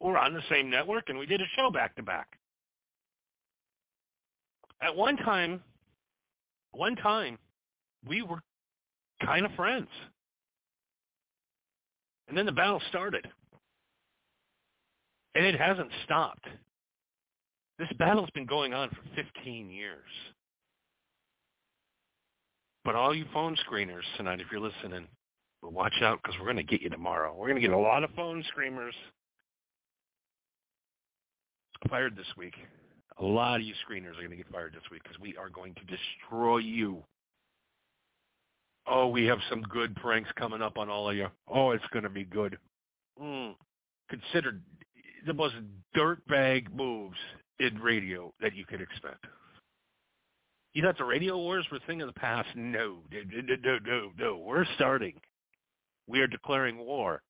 were 0.00 0.18
on 0.18 0.34
the 0.34 0.42
same 0.50 0.68
network 0.68 1.08
and 1.08 1.18
we 1.18 1.26
did 1.26 1.40
a 1.40 1.46
show 1.56 1.70
back 1.70 1.94
to 1.96 2.02
back. 2.02 2.28
At 4.80 4.94
one 4.94 5.16
time, 5.16 5.62
one 6.72 6.96
time, 6.96 7.38
we 8.06 8.22
were 8.22 8.42
kind 9.24 9.46
of 9.46 9.52
friends. 9.52 9.88
And 12.28 12.36
then 12.36 12.46
the 12.46 12.52
battle 12.52 12.80
started. 12.88 13.26
And 15.34 15.44
it 15.44 15.58
hasn't 15.58 15.90
stopped. 16.04 16.46
This 17.78 17.88
battle's 17.98 18.30
been 18.34 18.46
going 18.46 18.72
on 18.72 18.88
for 18.90 19.02
15 19.16 19.68
years. 19.68 19.98
But 22.84 22.94
all 22.94 23.14
you 23.14 23.24
phone 23.32 23.56
screeners 23.68 24.02
tonight, 24.16 24.40
if 24.40 24.46
you're 24.52 24.60
listening, 24.60 25.08
watch 25.62 25.94
out 26.02 26.20
because 26.22 26.38
we're 26.38 26.46
going 26.46 26.56
to 26.58 26.62
get 26.62 26.82
you 26.82 26.90
tomorrow. 26.90 27.34
We're 27.36 27.48
going 27.48 27.60
to 27.60 27.66
get 27.66 27.72
a 27.72 27.78
lot 27.78 28.04
of 28.04 28.10
phone 28.14 28.44
screamers 28.48 28.94
fired 31.88 32.16
this 32.16 32.26
week. 32.36 32.54
A 33.18 33.24
lot 33.24 33.60
of 33.60 33.62
you 33.62 33.74
screeners 33.88 34.12
are 34.12 34.22
going 34.22 34.30
to 34.30 34.36
get 34.36 34.50
fired 34.50 34.72
this 34.72 34.82
week 34.90 35.02
because 35.02 35.18
we 35.18 35.36
are 35.36 35.48
going 35.48 35.74
to 35.74 35.80
destroy 35.84 36.58
you. 36.58 37.02
Oh, 38.86 39.08
we 39.08 39.24
have 39.24 39.38
some 39.48 39.62
good 39.62 39.96
pranks 39.96 40.30
coming 40.36 40.60
up 40.60 40.76
on 40.76 40.90
all 40.90 41.08
of 41.08 41.16
you. 41.16 41.28
Oh, 41.48 41.70
it's 41.70 41.84
going 41.92 42.02
to 42.02 42.10
be 42.10 42.24
good. 42.24 42.58
Mm. 43.20 43.54
Considered 44.10 44.62
the 45.26 45.32
most 45.32 45.54
dirtbag 45.96 46.72
moves 46.74 47.16
in 47.60 47.78
radio 47.78 48.32
that 48.40 48.54
you 48.54 48.66
could 48.66 48.80
expect. 48.80 49.24
You 50.74 50.82
thought 50.82 50.98
the 50.98 51.04
radio 51.04 51.38
wars 51.38 51.64
were 51.70 51.78
a 51.78 51.86
thing 51.86 52.02
of 52.02 52.08
the 52.08 52.20
past? 52.20 52.48
No, 52.56 52.98
no, 53.12 53.56
no, 53.62 53.78
no, 53.86 54.10
no. 54.18 54.36
We're 54.38 54.66
starting. 54.74 55.14
We 56.06 56.20
are 56.20 56.26
declaring 56.26 56.78
war 56.78 57.22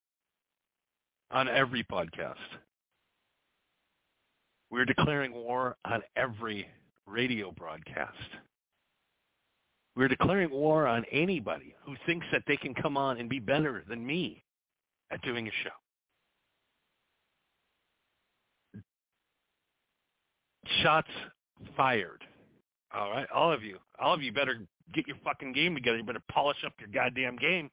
on 1.31 1.49
every 1.49 1.85
podcast. 1.85 2.35
We're 4.71 4.87
declaring 4.87 5.33
war 5.33 5.77
on 5.85 6.03
every 6.17 6.67
radio 7.07 7.53
broadcast. 7.53 8.17
We're 9.97 10.09
declaring 10.09 10.51
war 10.51 10.87
on 10.87 11.05
anybody 11.13 11.75
who 11.85 11.95
thinks 12.07 12.27
that 12.33 12.43
they 12.47 12.57
can 12.57 12.75
come 12.75 12.97
on 12.97 13.19
and 13.19 13.29
be 13.29 13.39
better 13.39 13.85
than 13.89 14.05
me 14.05 14.43
at 15.11 15.23
doing 15.23 15.47
a 15.47 15.51
show. 15.63 15.71
Shots 20.83 21.11
fired. 21.77 22.25
All 22.93 23.11
right, 23.11 23.27
all 23.33 23.53
of 23.53 23.63
you, 23.63 23.79
all 24.01 24.15
of 24.15 24.23
you 24.23 24.33
better 24.33 24.61
get 24.93 25.07
your 25.07 25.17
fucking 25.25 25.53
game 25.53 25.75
together. 25.75 25.99
You 25.99 26.05
better 26.05 26.23
polish 26.31 26.57
up 26.67 26.73
your 26.79 26.89
goddamn 26.89 27.37
game. 27.37 27.71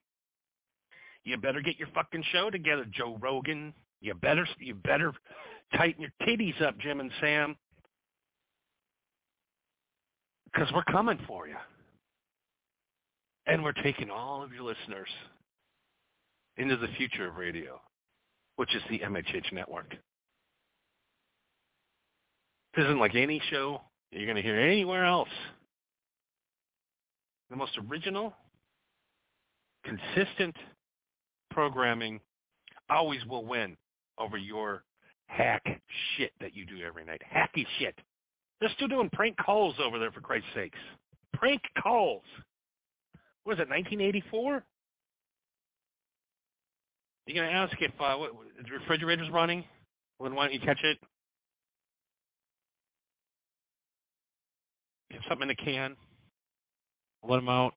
You 1.23 1.37
better 1.37 1.61
get 1.61 1.77
your 1.77 1.87
fucking 1.93 2.23
show 2.31 2.49
together, 2.49 2.85
Joe 2.91 3.17
Rogan. 3.21 3.73
You 3.99 4.15
better, 4.15 4.47
you 4.59 4.73
better 4.73 5.13
tighten 5.75 6.01
your 6.01 6.11
titties 6.23 6.59
up, 6.61 6.77
Jim 6.79 6.99
and 6.99 7.11
Sam, 7.21 7.55
because 10.51 10.71
we're 10.73 10.83
coming 10.85 11.19
for 11.27 11.47
you. 11.47 11.55
And 13.47 13.63
we're 13.63 13.71
taking 13.73 14.09
all 14.09 14.43
of 14.43 14.53
your 14.53 14.63
listeners 14.63 15.09
into 16.57 16.77
the 16.77 16.87
future 16.97 17.27
of 17.27 17.35
radio, 17.35 17.79
which 18.55 18.73
is 18.75 18.81
the 18.89 18.99
MHH 18.99 19.51
network. 19.51 19.89
This 22.75 22.85
isn't 22.85 22.99
like 22.99 23.15
any 23.15 23.41
show 23.49 23.81
you're 24.11 24.25
going 24.25 24.35
to 24.35 24.41
hear 24.41 24.59
anywhere 24.59 25.05
else. 25.05 25.29
The 27.49 27.55
most 27.55 27.77
original, 27.89 28.33
consistent 29.83 30.55
programming 31.49 32.19
always 32.89 33.25
will 33.25 33.45
win 33.45 33.75
over 34.17 34.37
your 34.37 34.83
hack 35.27 35.63
shit 36.15 36.31
that 36.41 36.55
you 36.55 36.65
do 36.65 36.81
every 36.85 37.05
night. 37.05 37.21
Hacky 37.33 37.65
shit. 37.79 37.95
They're 38.59 38.69
still 38.75 38.87
doing 38.87 39.09
prank 39.11 39.37
calls 39.37 39.75
over 39.83 39.97
there, 39.97 40.11
for 40.11 40.21
Christ's 40.21 40.49
sakes. 40.53 40.77
Prank 41.33 41.61
calls. 41.81 42.21
What 43.43 43.53
is 43.53 43.59
it, 43.59 43.69
1984? 43.69 44.63
You're 47.27 47.45
to 47.45 47.53
ask 47.53 47.73
if 47.79 47.91
uh, 47.99 48.15
what, 48.17 48.31
the 48.57 48.71
refrigerator's 48.77 49.29
running? 49.29 49.63
Well, 50.19 50.29
then 50.29 50.35
why 50.35 50.45
don't 50.45 50.53
you 50.53 50.59
catch 50.59 50.83
it? 50.83 50.97
You 55.09 55.17
have 55.17 55.23
something 55.29 55.49
in 55.49 55.51
a 55.51 55.55
can. 55.55 55.95
Let 57.27 57.37
them 57.37 57.49
out. 57.49 57.73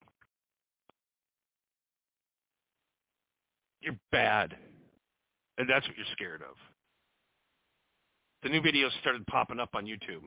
You're 3.81 3.97
bad. 4.11 4.57
And 5.59 5.69
that's 5.69 5.87
what 5.87 5.97
you're 5.97 6.07
scared 6.13 6.43
of. 6.43 6.57
The 8.43 8.49
new 8.49 8.61
videos 8.61 8.91
started 9.01 9.27
popping 9.27 9.61
up 9.61 9.71
on 9.75 9.85
YouTube. 9.85 10.25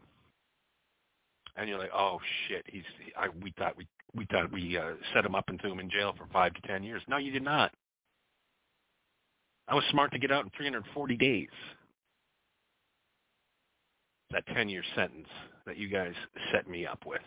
And 1.58 1.68
you're 1.68 1.80
like, 1.80 1.92
oh 1.94 2.20
shit, 2.48 2.64
he's. 2.68 2.84
I, 3.18 3.28
we 3.42 3.54
thought 3.58 3.76
we 3.76 3.88
we 4.16 4.26
thought 4.32 4.52
we 4.52 4.78
uh, 4.78 4.92
set 5.14 5.26
him 5.26 5.36
up 5.36 5.46
and 5.50 5.60
threw 5.60 5.72
him 5.72 5.80
in 5.80 5.90
jail 5.90 6.14
for 6.18 6.28
five 6.32 6.54
to 6.54 6.62
ten 6.68 6.84
years. 6.84 7.02
No, 7.08 7.18
you 7.18 7.32
did 7.32 7.44
not. 7.44 7.72
I 9.68 9.76
was 9.76 9.84
smart 9.92 10.12
to 10.14 10.20
get 10.20 10.32
out 10.32 10.46
in 10.46 10.52
340 10.56 11.18
days. 11.18 11.50
That 14.32 14.48
10-year 14.48 14.84
sentence 14.96 15.28
that 15.66 15.78
you 15.78 15.90
guys 15.90 16.14
set 16.54 16.70
me 16.70 16.86
up 16.86 17.00
with. 17.06 17.22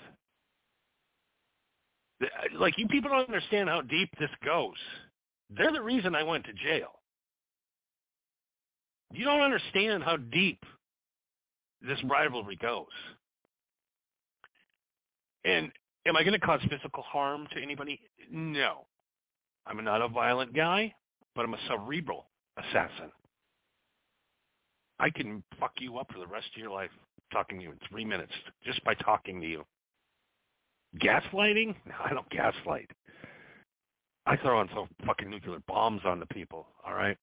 Like 2.59 2.75
you 2.79 2.87
people 2.89 3.11
don't 3.11 3.27
understand 3.27 3.69
how 3.69 3.83
deep 3.83 4.11
this 4.19 4.31
goes. 4.45 4.77
They're 5.51 5.73
the 5.73 5.83
reason 5.83 6.15
I 6.15 6.23
went 6.23 6.45
to 6.45 6.53
jail. 6.53 6.89
You 9.13 9.25
don't 9.25 9.41
understand 9.41 10.03
how 10.03 10.17
deep 10.17 10.63
this 11.83 11.99
rivalry 12.05 12.57
goes. 12.57 12.87
And 15.45 15.71
am 16.07 16.17
I 16.17 16.23
going 16.23 16.39
to 16.39 16.47
cause 16.47 16.61
physical 16.69 17.03
harm 17.03 17.47
to 17.55 17.63
anybody? 17.63 18.01
No. 18.31 18.87
I'm 19.67 19.83
not 19.85 20.03
a 20.03 20.09
violent 20.09 20.55
guy, 20.55 20.93
but 21.35 21.45
I'm 21.45 21.55
a 21.55 21.59
cerebral 21.69 22.27
assassin. 22.59 23.11
I 24.99 25.11
can 25.11 25.43
fuck 25.59 25.73
you 25.79 25.99
up 25.99 26.13
for 26.13 26.19
the 26.19 26.27
rest 26.27 26.49
of 26.55 26.61
your 26.61 26.71
life 26.71 26.91
talking 27.33 27.59
to 27.59 27.65
you 27.65 27.71
in 27.71 27.79
three 27.91 28.05
minutes 28.05 28.33
just 28.65 28.83
by 28.85 28.95
talking 28.95 29.41
to 29.41 29.47
you. 29.47 29.65
Gaslighting? 30.99 31.75
No, 31.87 31.95
I 32.05 32.13
don't 32.13 32.29
gaslight. 32.31 32.91
I 34.27 34.37
throw 34.37 34.59
on 34.59 34.69
some 34.75 34.89
fucking 35.07 35.31
nuclear 35.31 35.61
bombs 35.67 36.03
on 36.05 36.21
the 36.21 36.27
people, 36.27 36.67
all 36.87 36.95
right? 36.95 37.17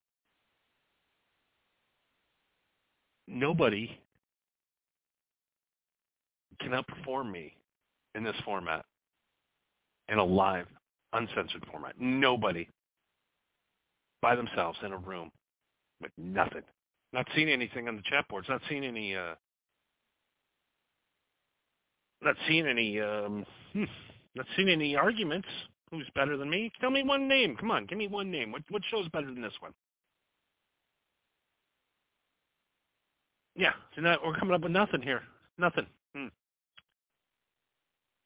Nobody 3.26 3.98
can 6.60 6.70
outperform 6.70 7.30
me 7.30 7.54
in 8.18 8.24
this 8.24 8.36
format, 8.44 8.84
in 10.08 10.18
a 10.18 10.24
live, 10.24 10.66
uncensored 11.12 11.64
format. 11.70 11.94
Nobody 11.98 12.68
by 14.20 14.34
themselves 14.34 14.76
in 14.84 14.92
a 14.92 14.98
room 14.98 15.30
with 16.02 16.10
nothing. 16.18 16.62
Not 17.12 17.26
seeing 17.34 17.48
anything 17.48 17.88
on 17.88 17.96
the 17.96 18.02
chat 18.02 18.26
boards. 18.28 18.48
Not 18.50 18.60
seeing 18.68 18.84
any. 18.84 19.16
Uh, 19.16 19.34
not 22.20 22.34
seeing 22.46 22.66
any. 22.66 23.00
Um, 23.00 23.46
hmm, 23.72 23.84
not 24.34 24.46
seeing 24.56 24.68
any 24.68 24.96
arguments. 24.96 25.48
Who's 25.90 26.06
better 26.14 26.36
than 26.36 26.50
me? 26.50 26.70
Tell 26.82 26.90
me 26.90 27.02
one 27.02 27.28
name. 27.28 27.56
Come 27.56 27.70
on, 27.70 27.86
give 27.86 27.96
me 27.96 28.08
one 28.08 28.30
name. 28.30 28.52
What 28.52 28.62
what 28.68 28.82
show's 28.90 29.08
better 29.08 29.26
than 29.26 29.40
this 29.40 29.54
one? 29.60 29.72
Yeah, 33.56 33.72
now 33.96 34.16
we're 34.24 34.36
coming 34.36 34.54
up 34.54 34.62
with 34.62 34.72
nothing 34.72 35.02
here. 35.02 35.22
Nothing. 35.56 35.86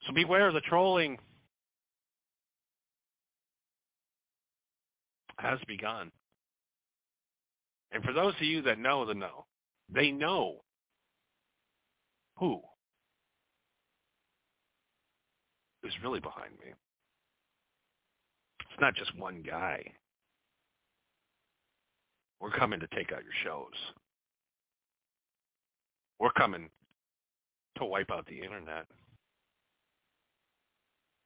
So 0.07 0.13
beware 0.13 0.53
the 0.53 0.61
trolling 0.61 1.19
has 5.39 5.59
begun. 5.67 6.11
And 7.93 8.03
for 8.03 8.13
those 8.13 8.35
of 8.35 8.43
you 8.43 8.63
that 8.63 8.79
know 8.79 9.05
the 9.05 9.15
know, 9.15 9.45
they 9.93 10.11
know 10.11 10.63
who 12.39 12.61
is 15.85 15.93
really 16.03 16.21
behind 16.21 16.53
me. 16.53 16.73
It's 18.61 18.81
not 18.81 18.95
just 18.95 19.17
one 19.19 19.43
guy. 19.43 19.83
We're 22.41 22.51
coming 22.51 22.81
to 22.81 22.89
take 22.89 23.13
out 23.13 23.23
your 23.23 23.33
shows. 23.45 23.95
We're 26.19 26.33
coming 26.33 26.71
to 27.79 27.85
wipe 27.85 28.11
out 28.11 28.27
the 28.27 28.41
internet. 28.41 28.87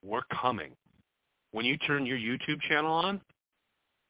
We're 0.06 0.22
coming. 0.40 0.72
When 1.50 1.66
you 1.66 1.76
turn 1.78 2.06
your 2.06 2.18
YouTube 2.18 2.60
channel 2.68 2.92
on, 2.92 3.20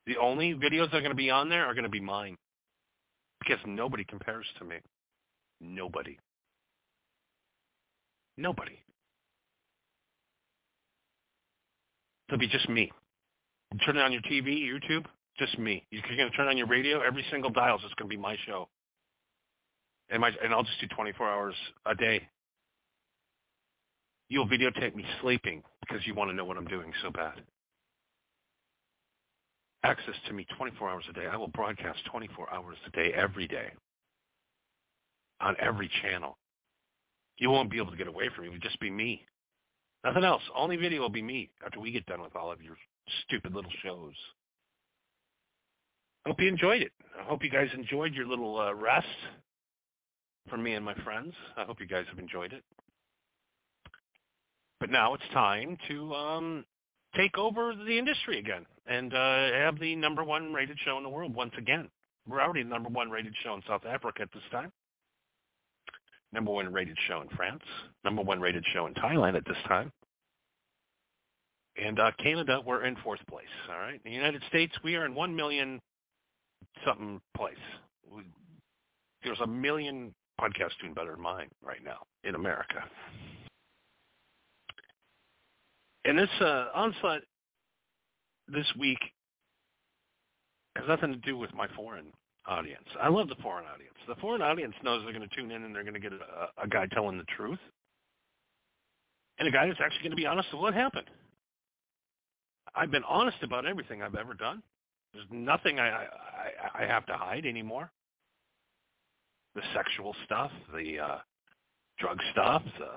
the 0.06 0.18
only 0.18 0.54
videos 0.54 0.90
that 0.90 0.98
are 0.98 1.00
going 1.00 1.10
to 1.10 1.14
be 1.14 1.30
on 1.30 1.48
there 1.48 1.64
are 1.64 1.74
going 1.74 1.84
to 1.84 1.90
be 1.90 2.00
mine 2.00 2.36
because 3.40 3.58
nobody 3.66 4.04
compares 4.04 4.46
to 4.58 4.64
me. 4.64 4.76
Nobody. 5.60 6.18
Nobody. 8.36 8.78
It'll 12.28 12.38
be 12.38 12.48
just 12.48 12.68
me. 12.68 12.92
Turn 13.84 13.96
it 13.96 14.02
on 14.02 14.12
your 14.12 14.22
TV, 14.22 14.68
YouTube, 14.68 15.06
just 15.38 15.58
me. 15.58 15.84
You're 15.90 16.02
going 16.02 16.30
to 16.30 16.36
turn 16.36 16.48
on 16.48 16.58
your 16.58 16.66
radio, 16.66 17.00
every 17.00 17.24
single 17.30 17.50
dial 17.50 17.76
is 17.76 17.82
going 17.96 18.10
to 18.10 18.16
be 18.16 18.16
my 18.16 18.36
show. 18.46 18.68
And, 20.10 20.20
my, 20.20 20.30
and 20.42 20.52
I'll 20.52 20.62
just 20.62 20.80
do 20.80 20.86
24 20.88 21.28
hours 21.28 21.54
a 21.86 21.94
day. 21.94 22.28
You'll 24.28 24.48
videotape 24.48 24.94
me 24.94 25.04
sleeping 25.22 25.62
because 25.80 26.06
you 26.06 26.14
want 26.14 26.30
to 26.30 26.36
know 26.36 26.44
what 26.44 26.56
I'm 26.56 26.66
doing 26.66 26.92
so 27.02 27.10
bad 27.10 27.42
access 29.86 30.14
to 30.26 30.32
me 30.32 30.46
24 30.56 30.90
hours 30.90 31.04
a 31.08 31.12
day. 31.12 31.26
I 31.30 31.36
will 31.36 31.48
broadcast 31.48 32.00
24 32.10 32.52
hours 32.52 32.76
a 32.86 32.90
day, 32.90 33.12
every 33.14 33.46
day, 33.46 33.68
on 35.40 35.54
every 35.60 35.90
channel. 36.02 36.36
You 37.38 37.50
won't 37.50 37.70
be 37.70 37.78
able 37.78 37.92
to 37.92 37.96
get 37.96 38.08
away 38.08 38.28
from 38.34 38.44
me. 38.44 38.48
It 38.48 38.52
will 38.52 38.58
just 38.58 38.80
be 38.80 38.90
me. 38.90 39.24
Nothing 40.04 40.24
else. 40.24 40.42
Only 40.56 40.76
video 40.76 41.02
will 41.02 41.08
be 41.08 41.22
me 41.22 41.50
after 41.64 41.80
we 41.80 41.92
get 41.92 42.06
done 42.06 42.22
with 42.22 42.34
all 42.34 42.50
of 42.50 42.62
your 42.62 42.76
stupid 43.24 43.54
little 43.54 43.70
shows. 43.82 44.14
I 46.24 46.30
hope 46.30 46.40
you 46.40 46.48
enjoyed 46.48 46.82
it. 46.82 46.92
I 47.18 47.24
hope 47.24 47.44
you 47.44 47.50
guys 47.50 47.68
enjoyed 47.74 48.14
your 48.14 48.26
little 48.26 48.58
uh, 48.58 48.74
rest 48.74 49.06
from 50.48 50.62
me 50.62 50.74
and 50.74 50.84
my 50.84 50.94
friends. 51.04 51.34
I 51.56 51.64
hope 51.64 51.80
you 51.80 51.86
guys 51.86 52.06
have 52.08 52.18
enjoyed 52.18 52.52
it. 52.52 52.64
But 54.80 54.90
now 54.90 55.14
it's 55.14 55.24
time 55.32 55.78
to 55.88 56.14
um, 56.14 56.64
take 57.16 57.38
over 57.38 57.74
the 57.74 57.98
industry 57.98 58.38
again 58.38 58.66
and 58.86 59.12
uh, 59.14 59.52
have 59.52 59.78
the 59.80 59.96
number 59.96 60.22
one 60.22 60.52
rated 60.52 60.78
show 60.84 60.96
in 60.98 61.02
the 61.02 61.08
world 61.08 61.34
once 61.34 61.52
again. 61.58 61.88
We're 62.28 62.40
already 62.40 62.62
the 62.62 62.68
number 62.68 62.88
one 62.88 63.10
rated 63.10 63.34
show 63.42 63.54
in 63.54 63.62
South 63.66 63.84
Africa 63.86 64.22
at 64.22 64.32
this 64.32 64.42
time. 64.50 64.72
Number 66.32 66.50
one 66.52 66.72
rated 66.72 66.96
show 67.08 67.22
in 67.22 67.28
France. 67.36 67.62
Number 68.04 68.22
one 68.22 68.40
rated 68.40 68.64
show 68.72 68.86
in 68.86 68.94
Thailand 68.94 69.36
at 69.36 69.44
this 69.46 69.56
time. 69.68 69.92
And 71.82 72.00
uh, 72.00 72.10
Canada, 72.22 72.60
we're 72.64 72.84
in 72.84 72.96
fourth 72.96 73.20
place. 73.28 73.44
All 73.70 73.78
right. 73.78 74.00
In 74.04 74.10
the 74.10 74.16
United 74.16 74.42
States, 74.48 74.72
we 74.82 74.96
are 74.96 75.04
in 75.06 75.14
one 75.14 75.34
million 75.34 75.80
something 76.84 77.20
place. 77.36 77.54
We, 78.10 78.22
there's 79.24 79.40
a 79.40 79.46
million 79.46 80.14
podcasts 80.40 80.78
doing 80.80 80.94
better 80.94 81.12
than 81.12 81.22
mine 81.22 81.48
right 81.62 81.82
now 81.84 81.98
in 82.24 82.34
America. 82.34 82.82
And 86.06 86.16
this 86.16 86.30
uh, 86.40 86.66
onslaught 86.72 87.22
this 88.48 88.66
week 88.78 88.98
has 90.76 90.84
nothing 90.88 91.12
to 91.12 91.18
do 91.18 91.36
with 91.36 91.52
my 91.52 91.66
foreign 91.74 92.06
audience. 92.46 92.86
I 93.02 93.08
love 93.08 93.28
the 93.28 93.34
foreign 93.42 93.66
audience. 93.66 93.96
The 94.06 94.14
foreign 94.16 94.40
audience 94.40 94.74
knows 94.84 95.02
they're 95.02 95.12
going 95.12 95.28
to 95.28 95.36
tune 95.36 95.50
in 95.50 95.64
and 95.64 95.74
they're 95.74 95.82
going 95.82 95.94
to 95.94 96.00
get 96.00 96.12
a, 96.12 96.62
a 96.62 96.68
guy 96.68 96.86
telling 96.92 97.18
the 97.18 97.24
truth, 97.36 97.58
and 99.40 99.48
a 99.48 99.50
guy 99.50 99.66
that's 99.66 99.80
actually 99.84 100.02
going 100.02 100.12
to 100.12 100.16
be 100.16 100.26
honest 100.26 100.48
with 100.52 100.62
what 100.62 100.74
happened. 100.74 101.08
I've 102.76 102.92
been 102.92 103.04
honest 103.08 103.38
about 103.42 103.66
everything 103.66 104.00
I've 104.00 104.14
ever 104.14 104.34
done. 104.34 104.62
There's 105.12 105.26
nothing 105.32 105.80
I, 105.80 105.88
I, 105.88 106.84
I 106.84 106.86
have 106.86 107.04
to 107.06 107.14
hide 107.14 107.46
anymore. 107.46 107.90
The 109.56 109.62
sexual 109.74 110.14
stuff, 110.24 110.52
the 110.72 111.00
uh, 111.00 111.18
drug 111.98 112.18
stuff, 112.32 112.62
the 112.78 112.90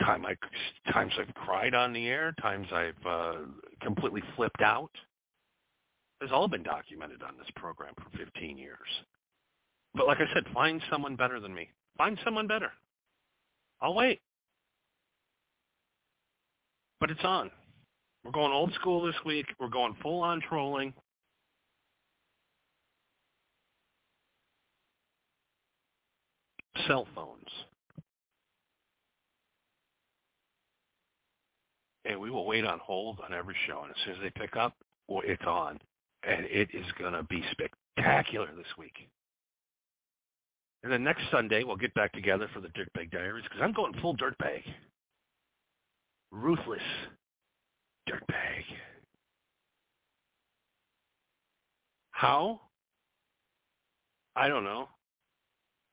time 0.00 0.24
I 0.26 0.34
times 0.92 1.12
I've 1.18 1.34
cried 1.34 1.74
on 1.74 1.92
the 1.92 2.06
air, 2.06 2.34
times 2.40 2.66
I've 2.72 3.06
uh, 3.06 3.32
completely 3.82 4.22
flipped 4.36 4.62
out. 4.62 4.90
It's 6.20 6.32
all 6.32 6.48
been 6.48 6.62
documented 6.62 7.22
on 7.22 7.36
this 7.38 7.48
program 7.56 7.94
for 7.96 8.16
15 8.18 8.58
years. 8.58 8.78
But 9.94 10.06
like 10.06 10.18
I 10.18 10.32
said, 10.34 10.44
find 10.52 10.82
someone 10.90 11.16
better 11.16 11.40
than 11.40 11.54
me. 11.54 11.68
Find 11.96 12.18
someone 12.24 12.46
better. 12.46 12.72
I'll 13.80 13.94
wait. 13.94 14.20
But 17.00 17.10
it's 17.10 17.24
on. 17.24 17.50
We're 18.24 18.32
going 18.32 18.52
old 18.52 18.72
school 18.74 19.02
this 19.06 19.14
week. 19.24 19.46
We're 19.60 19.68
going 19.68 19.96
full 20.02 20.20
on 20.20 20.40
trolling. 20.40 20.92
Cell 26.86 27.06
phones. 27.14 27.67
And 32.08 32.18
we 32.18 32.30
will 32.30 32.46
wait 32.46 32.64
on 32.64 32.80
hold 32.80 33.20
on 33.24 33.32
every 33.34 33.54
show. 33.66 33.82
And 33.82 33.90
as 33.90 33.96
soon 34.04 34.14
as 34.14 34.20
they 34.22 34.40
pick 34.40 34.56
up, 34.56 34.74
well, 35.06 35.22
it's 35.24 35.44
on, 35.46 35.78
and 36.26 36.46
it 36.46 36.68
is 36.72 36.86
going 36.98 37.12
to 37.12 37.22
be 37.24 37.44
spectacular 37.52 38.48
this 38.56 38.66
week. 38.78 38.94
And 40.82 40.92
then 40.92 41.04
next 41.04 41.22
Sunday, 41.30 41.64
we'll 41.64 41.76
get 41.76 41.92
back 41.94 42.12
together 42.12 42.48
for 42.54 42.60
the 42.60 42.68
Dirtbag 42.68 43.10
Diaries 43.10 43.44
because 43.44 43.60
I'm 43.62 43.72
going 43.72 43.92
full 44.00 44.16
dirtbag. 44.16 44.62
Ruthless 46.30 46.80
dirtbag. 48.08 48.64
How? 52.12 52.60
I 54.36 54.48
don't 54.48 54.64
know. 54.64 54.88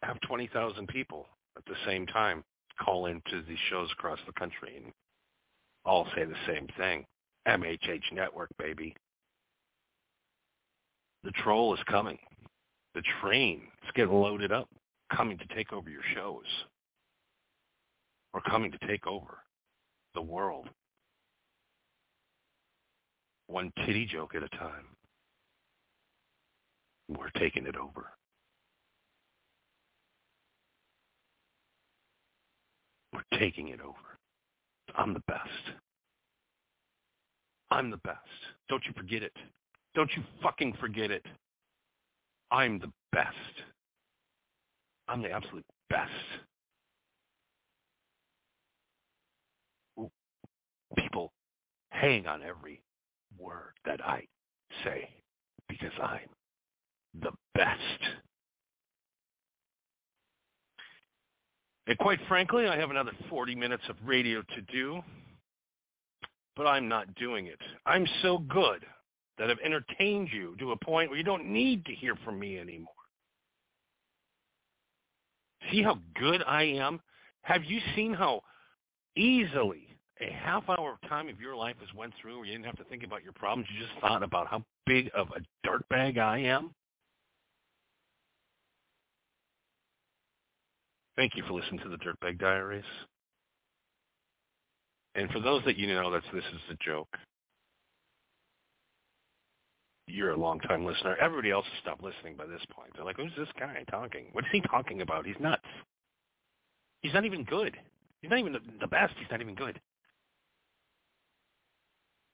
have 0.04 0.20
20,000 0.22 0.88
people 0.88 1.26
at 1.58 1.66
the 1.66 1.76
same 1.86 2.06
time 2.08 2.44
call 2.80 3.08
into 3.08 3.42
these 3.48 3.58
shows 3.70 3.90
across 3.92 4.20
the 4.28 4.34
country 4.34 4.78
and 4.78 4.94
all 5.86 6.08
say 6.16 6.26
the 6.26 6.36
same 6.48 6.68
thing. 6.78 7.06
MHH 7.48 8.12
Network, 8.12 8.50
baby. 8.58 8.96
The 11.24 11.32
troll 11.32 11.74
is 11.74 11.80
coming. 11.90 12.18
The 12.96 13.04
train 13.22 13.62
is 13.84 13.92
getting 13.96 14.14
loaded 14.14 14.52
up, 14.52 14.70
coming 15.16 15.38
to 15.38 15.56
take 15.56 15.74
over 15.74 15.90
your 15.90 16.02
shows. 16.16 16.46
Or 18.34 18.42
coming 18.42 18.72
to 18.72 18.88
take 18.88 19.06
over 19.08 19.38
the 20.14 20.22
world. 20.22 20.70
One 23.48 23.72
titty 23.86 24.06
joke 24.06 24.34
at 24.36 24.44
a 24.44 24.50
time. 24.50 24.86
We're 27.08 27.30
taking 27.38 27.68
it 27.68 27.76
over. 27.76 28.08
We're 33.14 33.40
taking 33.40 33.70
it 33.70 33.80
over. 33.80 34.15
I'm 34.98 35.14
the 35.14 35.22
best. 35.28 35.76
I'm 37.72 37.90
the 37.90 37.98
best. 37.98 38.20
Don't 38.70 38.84
you 38.86 38.94
forget 38.96 39.24
it. 39.24 39.34
Don't 39.94 40.10
you 40.16 40.24
fucking 40.42 40.74
forget 40.80 41.12
it. 41.12 41.26
I'm 42.52 42.80
the 42.80 42.92
best. 43.12 43.36
I'm 45.08 45.22
the 45.22 45.32
absolute 45.32 45.66
best. 45.90 46.12
People 50.98 51.32
hang 51.90 52.28
on 52.28 52.42
every 52.44 52.82
word 53.38 53.74
that 53.86 54.04
I 54.06 54.26
say 54.84 55.10
because 55.68 55.92
I'm 56.02 56.30
the 57.22 57.32
best. 57.54 58.25
And 61.88 61.98
quite 62.00 62.20
frankly, 62.28 62.68
I 62.68 62.78
have 62.78 62.90
another 62.90 63.12
40 63.30 63.56
minutes 63.56 63.84
of 63.90 63.96
radio 64.04 64.42
to 64.42 64.62
do, 64.72 65.02
but 66.56 66.66
I'm 66.66 66.88
not 66.88 67.14
doing 67.16 67.48
it. 67.48 67.60
I'm 67.86 68.08
so 68.22 68.40
good 68.40 68.86
that 69.38 69.52
I've 69.52 69.60
entertained 69.64 70.30
you 70.32 70.56
to 70.60 70.72
a 70.72 70.78
point 70.78 71.10
where 71.10 71.18
you 71.18 71.24
don't 71.24 71.46
need 71.46 71.86
to 71.86 71.94
hear 71.94 72.16
from 72.24 72.40
me 72.40 72.58
anymore. 72.58 72.88
See 75.72 75.84
how 75.84 76.00
good 76.20 76.42
I 76.48 76.64
am? 76.64 77.02
Have 77.42 77.64
you 77.66 77.80
seen 77.96 78.14
how 78.14 78.42
easily 79.16 79.86
a 80.22 80.32
half 80.32 80.64
hour 80.70 80.94
of 80.94 81.10
time 81.10 81.28
of 81.30 81.40
your 81.40 81.56
life 81.56 81.76
has 81.80 81.94
went 81.94 82.14
through 82.22 82.38
where 82.38 82.46
you 82.46 82.54
didn't 82.54 82.66
have 82.66 82.78
to 82.78 82.84
think 82.86 83.04
about 83.04 83.24
your 83.24 83.34
problems. 83.34 83.68
You 83.74 83.86
just 83.86 84.00
thought 84.00 84.24
about 84.24 84.48
how 84.48 84.64
big 84.86 85.10
of 85.14 85.28
a 85.36 85.68
dirtbag 85.68 86.18
I 86.18 86.40
am? 86.40 86.74
Thank 91.18 91.36
you 91.36 91.44
for 91.48 91.54
listening 91.54 91.80
to 91.80 91.90
the 91.90 91.98
Dirtbag 91.98 92.40
Diaries. 92.40 92.84
And 95.16 95.30
for 95.32 95.40
those 95.40 95.64
that 95.66 95.78
you 95.78 95.88
know 95.88 96.12
that 96.12 96.24
this 96.34 96.44
is 96.44 96.62
a 96.72 96.84
joke, 96.84 97.08
you're 100.08 100.32
a 100.32 100.38
long-time 100.38 100.86
listener. 100.86 101.16
Everybody 101.22 101.52
else 101.52 101.66
has 101.72 101.82
stopped 101.82 102.04
listening 102.04 102.36
by 102.36 102.46
this 102.46 102.62
point. 102.72 102.92
They're 102.96 103.06
like, 103.06 103.16
who's 103.16 103.32
this 103.38 103.48
guy 103.58 103.84
talking? 103.90 104.26
What 104.34 104.44
is 104.44 104.50
he 104.52 104.62
talking 104.62 105.02
about? 105.02 105.26
He's 105.26 105.40
nuts. 105.40 105.64
He's 107.02 107.14
not 107.14 107.26
even 107.26 107.44
good. 107.44 107.78
He's 108.22 108.30
not 108.30 108.40
even 108.40 108.54
the 108.82 108.88
best. 108.88 109.14
He's 109.18 109.32
not 109.32 109.42
even 109.42 109.56
good. 109.56 109.80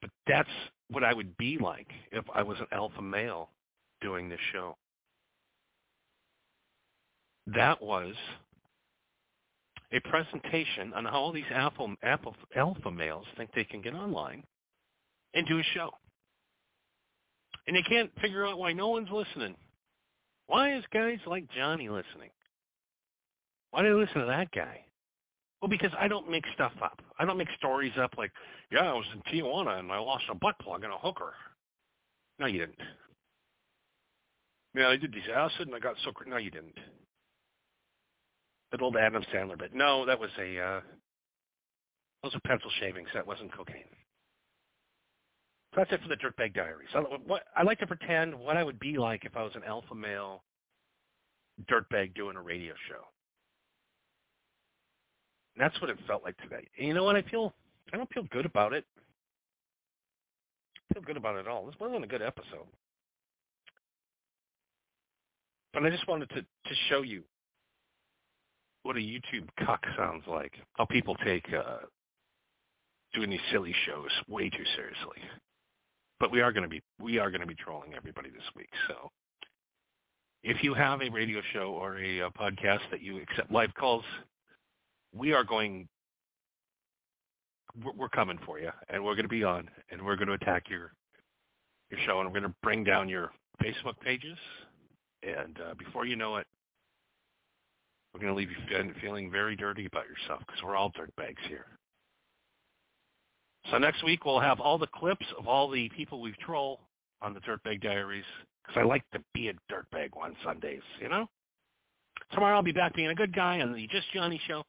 But 0.02 0.10
that's 0.28 0.50
what 0.90 1.04
I 1.04 1.14
would 1.14 1.38
be 1.38 1.60
like 1.62 1.88
if 2.12 2.26
I 2.34 2.42
was 2.42 2.58
an 2.60 2.68
alpha 2.72 3.02
male 3.02 3.50
doing 4.02 4.28
this 4.28 4.40
show. 4.52 4.76
That 7.48 7.82
was 7.82 8.16
a 9.94 10.00
presentation 10.02 10.94
on 10.94 11.06
how 11.06 11.20
all 11.20 11.32
these 11.32 11.44
alpha, 11.54 11.86
alpha, 12.04 12.32
alpha 12.56 12.92
males 12.92 13.26
think 13.38 13.50
they 13.54 13.64
can 13.64 13.82
get 13.82 13.94
online 13.94 14.44
and 15.34 15.48
do 15.48 15.60
a 15.60 15.64
show. 15.74 15.90
And 17.68 17.76
they 17.76 17.84
can't 17.84 18.12
figure 18.22 18.46
out 18.46 18.58
why 18.58 18.74
no 18.74 18.90
one's 18.90 19.10
listening. 19.12 19.56
Why 20.48 20.76
is 20.76 20.84
guys 20.94 21.20
like 21.28 21.46
Johnny 21.56 21.90
listening? 21.90 22.32
Why 23.72 23.84
do 23.84 23.90
they 23.90 24.00
listen 24.00 24.22
to 24.22 24.28
that 24.28 24.52
guy? 24.52 24.84
Well, 25.62 25.70
because 25.70 25.92
I 26.00 26.08
don't 26.08 26.30
make 26.30 26.44
stuff 26.56 26.74
up. 26.84 27.00
I 27.20 27.26
don't 27.26 27.38
make 27.38 27.48
stories 27.58 27.94
up 28.00 28.16
like, 28.18 28.32
yeah, 28.72 28.90
I 28.90 28.94
was 28.94 29.06
in 29.14 29.22
Tijuana 29.32 29.80
and 29.80 29.92
I 29.92 30.00
lost 30.00 30.24
a 30.30 30.36
butt 30.36 30.58
plug 30.60 30.84
and 30.84 30.92
a 30.92 30.98
hooker. 30.98 31.34
No, 32.40 32.48
you 32.48 32.60
didn't. 32.60 32.82
Yeah, 34.74 34.88
I 34.88 34.98
did 34.98 35.14
this 35.14 35.24
acid 35.34 35.68
and 35.68 35.76
I 35.76 35.80
got 35.80 35.96
so... 36.04 36.12
No, 36.26 36.38
you 36.38 36.50
didn't. 36.50 36.78
That 38.72 38.82
old 38.82 38.96
Adam 38.98 39.24
Sandler 39.34 39.58
bit. 39.58 39.74
No, 39.74 40.06
that 40.06 40.20
was 40.20 40.30
a... 40.40 40.60
Uh, 40.60 40.82
those 42.24 42.34
were 42.34 42.40
pencil 42.46 42.70
shavings. 42.80 43.10
That 43.14 43.26
wasn't 43.26 43.54
cocaine. 43.54 43.84
So 45.74 45.82
that's 45.82 45.92
it 45.92 46.02
for 46.02 46.10
the 46.10 46.16
Dirtbag 46.16 46.54
Diaries. 46.54 46.90
I, 46.94 47.00
what, 47.00 47.44
I 47.56 47.64
like 47.64 47.80
to 47.80 47.88
pretend 47.88 48.38
what 48.38 48.58
I 48.58 48.64
would 48.64 48.80
be 48.80 48.98
like 48.98 49.26
if 49.26 49.36
I 49.36 49.44
was 49.44 49.54
an 49.56 49.64
alpha 49.66 49.96
male 49.96 50.44
dirtbag 51.70 52.14
doing 52.16 52.36
a 52.36 52.42
radio 52.42 52.74
show. 52.90 53.02
That's 55.58 55.80
what 55.82 55.90
it 55.90 55.98
felt 56.08 56.24
like 56.24 56.38
today. 56.38 56.68
And 56.78 56.88
you 56.88 56.94
know 56.94 57.04
what? 57.04 57.16
I 57.16 57.22
feel 57.24 57.54
I 57.94 57.98
don't 57.98 58.12
feel 58.14 58.24
good 58.32 58.46
about 58.46 58.74
it. 58.74 58.86
I 60.90 60.94
feel 60.94 61.04
good 61.04 61.18
about 61.18 61.38
it 61.38 61.48
all. 61.48 61.66
This 61.66 61.76
wasn't 61.80 62.04
a 62.04 62.08
good 62.08 62.22
episode. 62.22 62.68
But 65.74 65.84
I 65.86 65.90
just 65.90 66.08
wanted 66.08 66.30
to, 66.30 66.42
to 66.42 66.76
show 66.90 67.02
you 67.02 67.24
what 68.84 68.96
a 68.96 69.00
YouTube 69.00 69.48
cuck 69.66 69.84
sounds 69.98 70.24
like. 70.28 70.54
How 70.74 70.86
people 70.86 71.16
take 71.24 71.46
uh, 71.54 71.86
doing 73.14 73.30
these 73.30 73.40
silly 73.52 73.76
shows 73.86 74.10
way 74.28 74.50
too 74.50 74.64
seriously. 74.76 75.22
But 76.20 76.32
we 76.32 76.42
are 76.42 76.52
going 76.52 76.64
to 76.64 76.70
be 76.70 76.82
we 77.00 77.18
are 77.20 77.32
going 77.32 77.42
to 77.42 77.48
be 77.48 77.56
trolling 77.56 77.94
everybody 77.96 78.30
this 78.30 78.44
week. 78.56 78.70
So 78.88 79.10
if 80.44 80.64
you 80.64 80.74
have 80.74 81.02
a 81.02 81.10
radio 81.10 81.42
show 81.54 81.74
or 81.74 81.98
a, 81.98 82.20
a 82.20 82.32
podcast 82.32 82.82
that 82.92 83.02
you 83.02 83.22
accept 83.22 83.52
live 83.52 83.74
calls, 83.76 84.04
we 85.14 85.34
are 85.34 85.44
going 85.44 85.88
we're 87.98 88.10
coming 88.10 88.38
for 88.46 88.60
you 88.60 88.70
and 88.90 89.04
we're 89.04 89.14
going 89.16 89.24
to 89.24 89.30
be 89.30 89.44
on 89.44 89.70
and 89.92 90.02
we're 90.02 90.16
going 90.16 90.28
to 90.28 90.34
attack 90.34 90.70
your 90.70 90.92
your 91.90 92.00
show 92.06 92.20
and 92.20 92.28
we're 92.28 92.40
going 92.40 92.52
to 92.52 92.56
bring 92.62 92.84
down 92.84 93.08
your 93.08 93.32
facebook 93.64 93.98
pages 94.02 94.38
and 95.24 95.58
uh, 95.62 95.74
before 95.76 96.06
you 96.06 96.16
know 96.16 96.36
it 96.36 96.48
we're 98.14 98.20
going 98.20 98.34
to 98.34 98.38
leave 98.38 98.50
you 98.50 98.94
feeling 99.02 99.32
very 99.32 99.56
dirty 99.56 99.86
about 99.86 100.06
yourself 100.08 100.42
because 100.46 100.62
we're 100.64 100.76
all 100.76 100.92
dirtbags 100.92 101.48
here 101.48 101.66
so 103.70 103.78
next 103.78 104.04
week 104.04 104.26
we'll 104.26 104.40
have 104.40 104.60
all 104.60 104.78
the 104.78 104.88
clips 104.88 105.26
of 105.38 105.48
all 105.48 105.70
the 105.70 105.90
people 105.90 106.22
we've 106.22 106.38
trolled 106.40 106.80
on 107.22 107.34
the 107.34 107.40
dirtbag 107.42 107.82
diaries 107.82 108.26
because 108.64 108.80
i 108.80 108.84
like 108.84 109.04
to 109.12 109.20
be 109.34 109.50
a 109.50 109.54
dirtbag 109.72 110.10
on 110.22 110.36
sundays 110.44 110.82
you 111.02 111.10
know 111.10 111.28
tomorrow 112.34 112.56
i'll 112.56 112.64
be 112.64 112.72
back 112.72 112.94
being 112.96 113.10
a 113.10 113.16
good 113.16 113.34
guy 113.34 113.62
on 113.62 113.74
the 113.74 113.88
just 113.88 114.12
johnny 114.14 114.40
show 114.48 114.64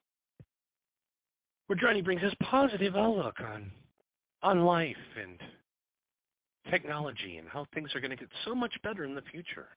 where 1.73 1.79
Johnny 1.81 2.03
brings 2.03 2.21
his 2.21 2.35
positive 2.43 2.97
outlook 2.97 3.37
on 3.41 3.71
on 4.43 4.65
life 4.65 4.95
and 5.19 5.39
technology 6.71 7.39
and 7.39 7.49
how 7.49 7.65
things 7.73 7.89
are 7.95 8.01
going 8.01 8.11
to 8.11 8.17
get 8.17 8.29
so 8.45 8.55
much 8.55 8.75
better 8.83 9.05
in 9.05 9.15
the 9.15 9.23
future. 9.23 9.69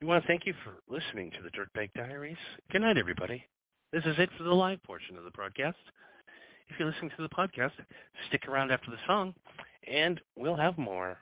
We 0.00 0.06
want 0.06 0.24
to 0.24 0.26
thank 0.26 0.46
you 0.46 0.54
for 0.64 0.76
listening 0.88 1.30
to 1.32 1.42
the 1.42 1.50
Dirtbag 1.50 1.90
Diaries. 1.92 2.38
Good 2.72 2.80
night, 2.80 2.96
everybody. 2.96 3.44
This 3.92 4.02
is 4.06 4.14
it 4.18 4.30
for 4.38 4.44
the 4.44 4.54
live 4.54 4.82
portion 4.82 5.18
of 5.18 5.24
the 5.24 5.30
broadcast. 5.30 5.76
If 6.70 6.78
you're 6.78 6.90
listening 6.90 7.10
to 7.18 7.22
the 7.22 7.28
podcast, 7.28 7.72
stick 8.28 8.48
around 8.48 8.70
after 8.70 8.90
the 8.90 8.96
song, 9.06 9.34
and 9.86 10.18
we'll 10.36 10.56
have 10.56 10.78
more. 10.78 11.18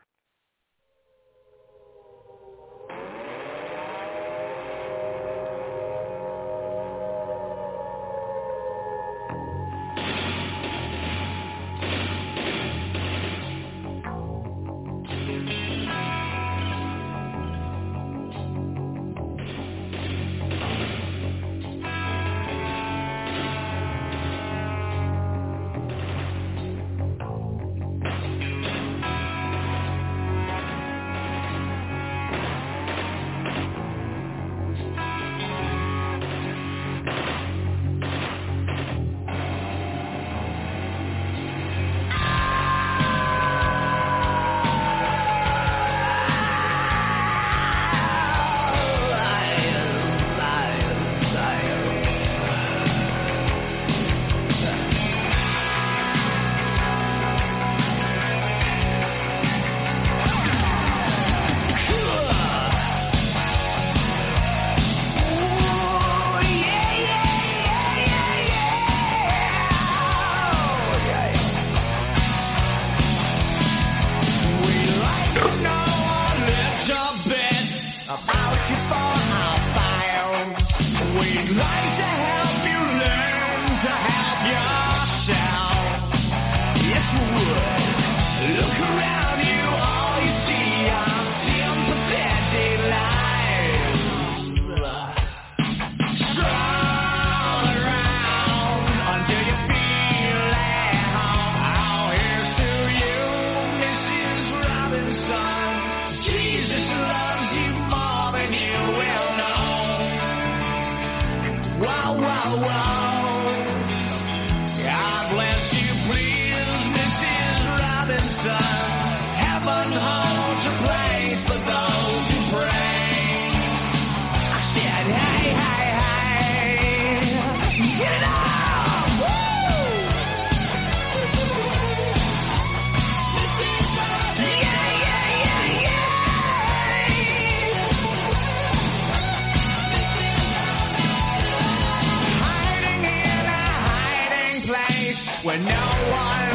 Post 145.42 146.48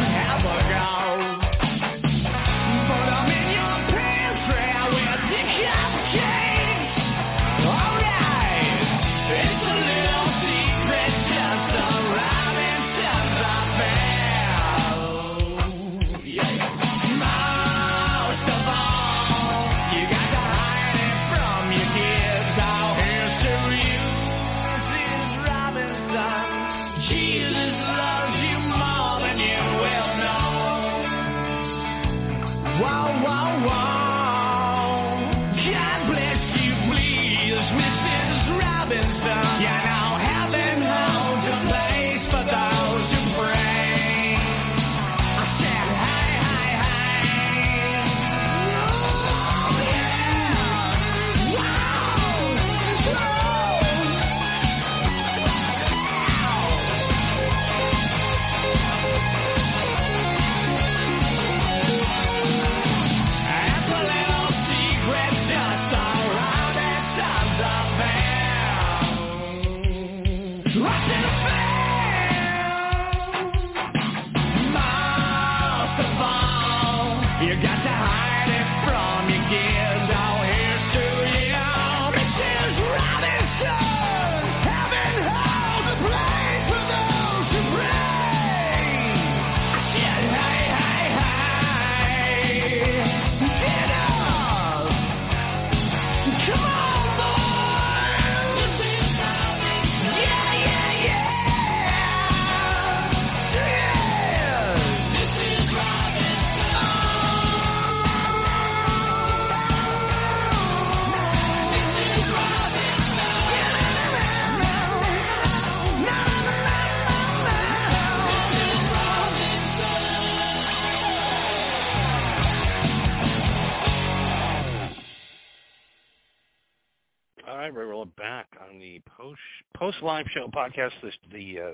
live 130.24 130.32
show 130.34 130.48
podcast. 130.48 130.92
The 131.02 131.12
the, 131.32 131.60
uh, 131.60 131.72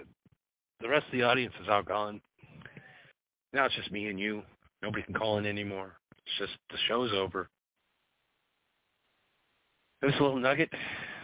the 0.82 0.90
rest 0.90 1.06
of 1.08 1.12
the 1.12 1.24
audience 1.24 1.54
is 1.62 1.70
all 1.70 1.84
gone. 1.84 2.22
Now 3.54 3.66
it's 3.66 3.76
just 3.76 3.92
me 3.92 4.08
and 4.08 4.20
you. 4.20 4.44
Nobody 4.82 5.04
can 5.04 5.14
call 5.14 5.38
in 5.38 5.46
anymore. 5.46 5.98
It's 6.12 6.38
just 6.38 6.60
the 6.70 6.78
show's 6.88 7.12
over. 7.14 7.50
This 10.02 10.14
little 10.14 10.38
nugget, 10.38 10.70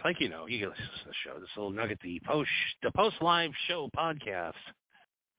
like 0.04 0.20
you 0.20 0.28
know, 0.28 0.46
you 0.46 0.58
can 0.58 0.68
listen 0.68 0.84
to 0.84 1.08
the 1.08 1.14
show. 1.24 1.40
This 1.40 1.48
little 1.56 1.70
nugget, 1.72 1.98
the 2.02 2.20
post 2.26 2.50
the 2.82 2.90
post 2.90 3.16
live 3.20 3.50
show 3.66 3.88
podcast, 3.96 4.52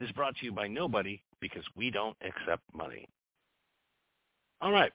is 0.01 0.11
brought 0.11 0.35
to 0.37 0.45
you 0.45 0.51
by 0.51 0.67
nobody 0.67 1.21
because 1.39 1.63
we 1.75 1.91
don't 1.91 2.17
accept 2.21 2.63
money. 2.73 3.07
All 4.61 4.71
right. 4.71 4.91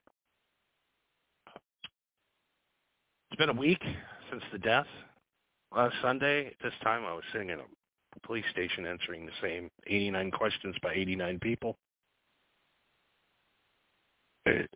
It's 3.31 3.39
been 3.39 3.49
a 3.49 3.55
week 3.55 3.83
since 4.31 4.43
the 4.53 4.59
death 4.59 4.87
Last 5.75 5.95
Sunday, 6.03 6.47
at 6.47 6.55
this 6.62 6.73
time, 6.83 7.05
I 7.05 7.14
was 7.14 7.25
sitting 7.33 7.51
in 7.51 7.59
a 7.59 8.27
police 8.27 8.45
station 8.51 8.87
answering 8.87 9.25
the 9.25 9.33
same 9.41 9.70
89 9.87 10.31
questions 10.33 10.77
by 10.83 10.93
89 10.93 11.39
people. 11.41 11.77
It 14.45 14.68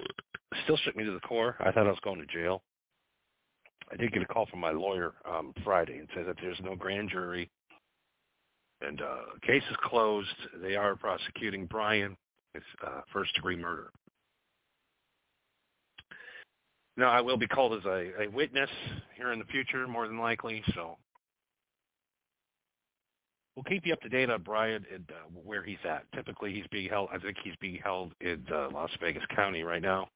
still 0.64 0.78
shook 0.78 0.97
me 0.97 1.05
to 1.05 1.12
the 1.12 1.20
core. 1.20 1.57
I 1.61 1.70
thought 1.72 1.86
I 1.86 1.90
was 1.90 1.99
going 2.03 2.20
to 2.20 2.26
jail. 2.26 2.62
I 3.92 3.97
did 3.97 4.12
get 4.12 4.22
a 4.22 4.26
call 4.26 4.47
from 4.47 4.61
my 4.61 4.72
lawyer 4.72 5.12
um, 5.30 5.53
Friday 5.64 5.99
and 5.99 6.09
said 6.14 6.26
that 6.26 6.36
there's 6.40 6.59
no 6.64 6.74
grand 6.74 7.11
jury 7.11 7.51
and 8.80 9.01
uh, 9.01 9.38
case 9.47 9.62
is 9.70 9.76
closed. 9.84 10.28
They 10.62 10.76
are 10.76 10.97
prosecuting 10.97 11.66
Brian. 11.66 12.16
It's 12.55 12.64
uh, 12.86 13.01
first 13.12 13.34
degree 13.34 13.57
murder. 13.57 13.90
No, 16.97 17.07
I 17.07 17.20
will 17.20 17.36
be 17.36 17.47
called 17.47 17.74
as 17.74 17.84
a, 17.84 18.22
a 18.22 18.28
witness 18.28 18.70
here 19.16 19.32
in 19.32 19.38
the 19.38 19.44
future, 19.47 19.86
more 19.86 20.07
than 20.07 20.18
likely. 20.18 20.62
So 20.74 20.97
we'll 23.55 23.64
keep 23.64 23.86
you 23.86 23.92
up 23.92 24.01
to 24.01 24.09
date 24.09 24.30
on 24.30 24.42
Brian 24.42 24.84
and 24.92 25.05
uh, 25.11 25.28
where 25.44 25.62
he's 25.62 25.76
at. 25.84 26.05
Typically, 26.14 26.55
he's 26.55 26.66
being 26.70 26.88
held. 26.88 27.11
I 27.12 27.18
think 27.18 27.36
he's 27.44 27.57
being 27.61 27.80
held 27.82 28.12
in 28.20 28.42
uh, 28.53 28.68
Las 28.72 28.90
Vegas 29.01 29.24
County 29.34 29.62
right 29.62 29.82
now, 29.82 30.09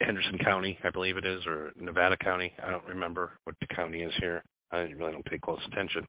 Henderson 0.00 0.38
County, 0.38 0.76
I 0.82 0.90
believe 0.90 1.16
it 1.16 1.24
is, 1.24 1.46
or 1.46 1.72
Nevada 1.76 2.16
County. 2.16 2.52
I 2.64 2.70
don't 2.70 2.86
remember 2.86 3.32
what 3.44 3.54
the 3.60 3.66
county 3.68 4.02
is 4.02 4.12
here. 4.18 4.42
I 4.72 4.78
really 4.78 5.12
don't 5.12 5.24
pay 5.24 5.38
close 5.38 5.60
attention. 5.70 6.04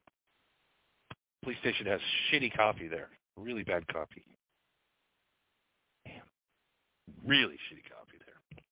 Police 1.43 1.59
station 1.59 1.85
has 1.85 2.01
shitty 2.31 2.55
coffee 2.55 2.87
there, 2.87 3.09
really 3.37 3.63
bad 3.63 3.87
coffee. 3.87 4.25
Damn, 6.05 6.23
really 7.25 7.53
shitty 7.53 7.83
coffee 7.89 7.98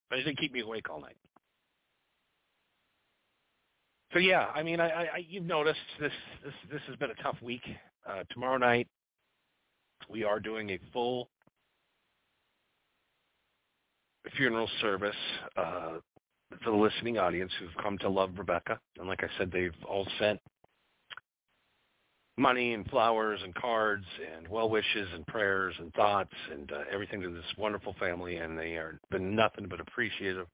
but 0.10 0.20
it 0.20 0.24
didn't 0.24 0.40
keep 0.40 0.54
me 0.54 0.62
awake 0.62 0.90
all 0.90 1.02
night. 1.02 1.18
So 4.14 4.20
yeah, 4.20 4.48
I 4.56 4.64
mean, 4.64 4.80
I, 4.80 4.90
I 4.90 5.26
you've 5.28 5.46
noticed 5.46 5.80
this 6.00 6.12
this 6.44 6.54
this 6.72 6.82
has 6.88 6.96
been 6.96 7.12
a 7.12 7.24
tough 7.24 7.38
week. 7.42 7.64
Uh, 8.08 8.24
tomorrow 8.32 8.58
night, 8.58 8.88
we 10.10 10.24
are 10.24 10.40
doing 10.40 10.70
a 10.70 10.80
full 10.94 11.30
funeral 14.36 14.70
service 14.82 15.16
uh, 15.58 15.98
for 16.64 16.72
the 16.72 16.78
listening 16.78 17.18
audience 17.18 17.52
who've 17.60 17.84
come 17.84 17.98
to 18.00 18.10
love 18.10 18.32
Rebecca. 18.38 18.80
And 18.98 19.08
like 19.08 19.24
I 19.24 19.28
said, 19.38 19.52
they've 19.52 19.72
all 19.88 20.08
sent 20.20 20.40
money 22.38 22.74
and 22.74 22.88
flowers 22.90 23.40
and 23.44 23.54
cards 23.56 24.06
and 24.36 24.48
well 24.48 24.70
wishes 24.70 25.08
and 25.14 25.26
prayers 25.28 25.74
and 25.80 25.92
thoughts 25.94 26.34
and 26.52 26.72
uh, 26.72 26.84
everything 26.92 27.20
to 27.22 27.30
this 27.30 27.44
wonderful 27.58 27.96
family 28.00 28.38
and 28.38 28.58
they 28.58 28.76
are 28.76 29.00
been 29.10 29.36
nothing 29.36 29.68
but 29.68 29.80
appreciative 29.80 30.46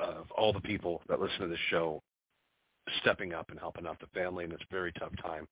of 0.00 0.30
all 0.36 0.52
the 0.52 0.60
people 0.60 1.02
that 1.08 1.20
listen 1.20 1.40
to 1.40 1.48
this 1.48 1.58
show 1.70 2.00
stepping 3.00 3.32
up 3.32 3.50
and 3.50 3.58
helping 3.58 3.86
out 3.86 3.98
the 4.00 4.06
family 4.18 4.44
in 4.44 4.50
this 4.50 4.60
very 4.70 4.92
tough 4.92 5.12
time 5.22 5.46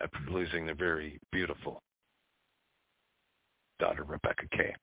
after 0.00 0.18
losing 0.30 0.64
their 0.64 0.74
very 0.74 1.18
beautiful 1.30 1.82
daughter 3.78 4.04
Rebecca 4.04 4.46
Kay. 4.52 4.74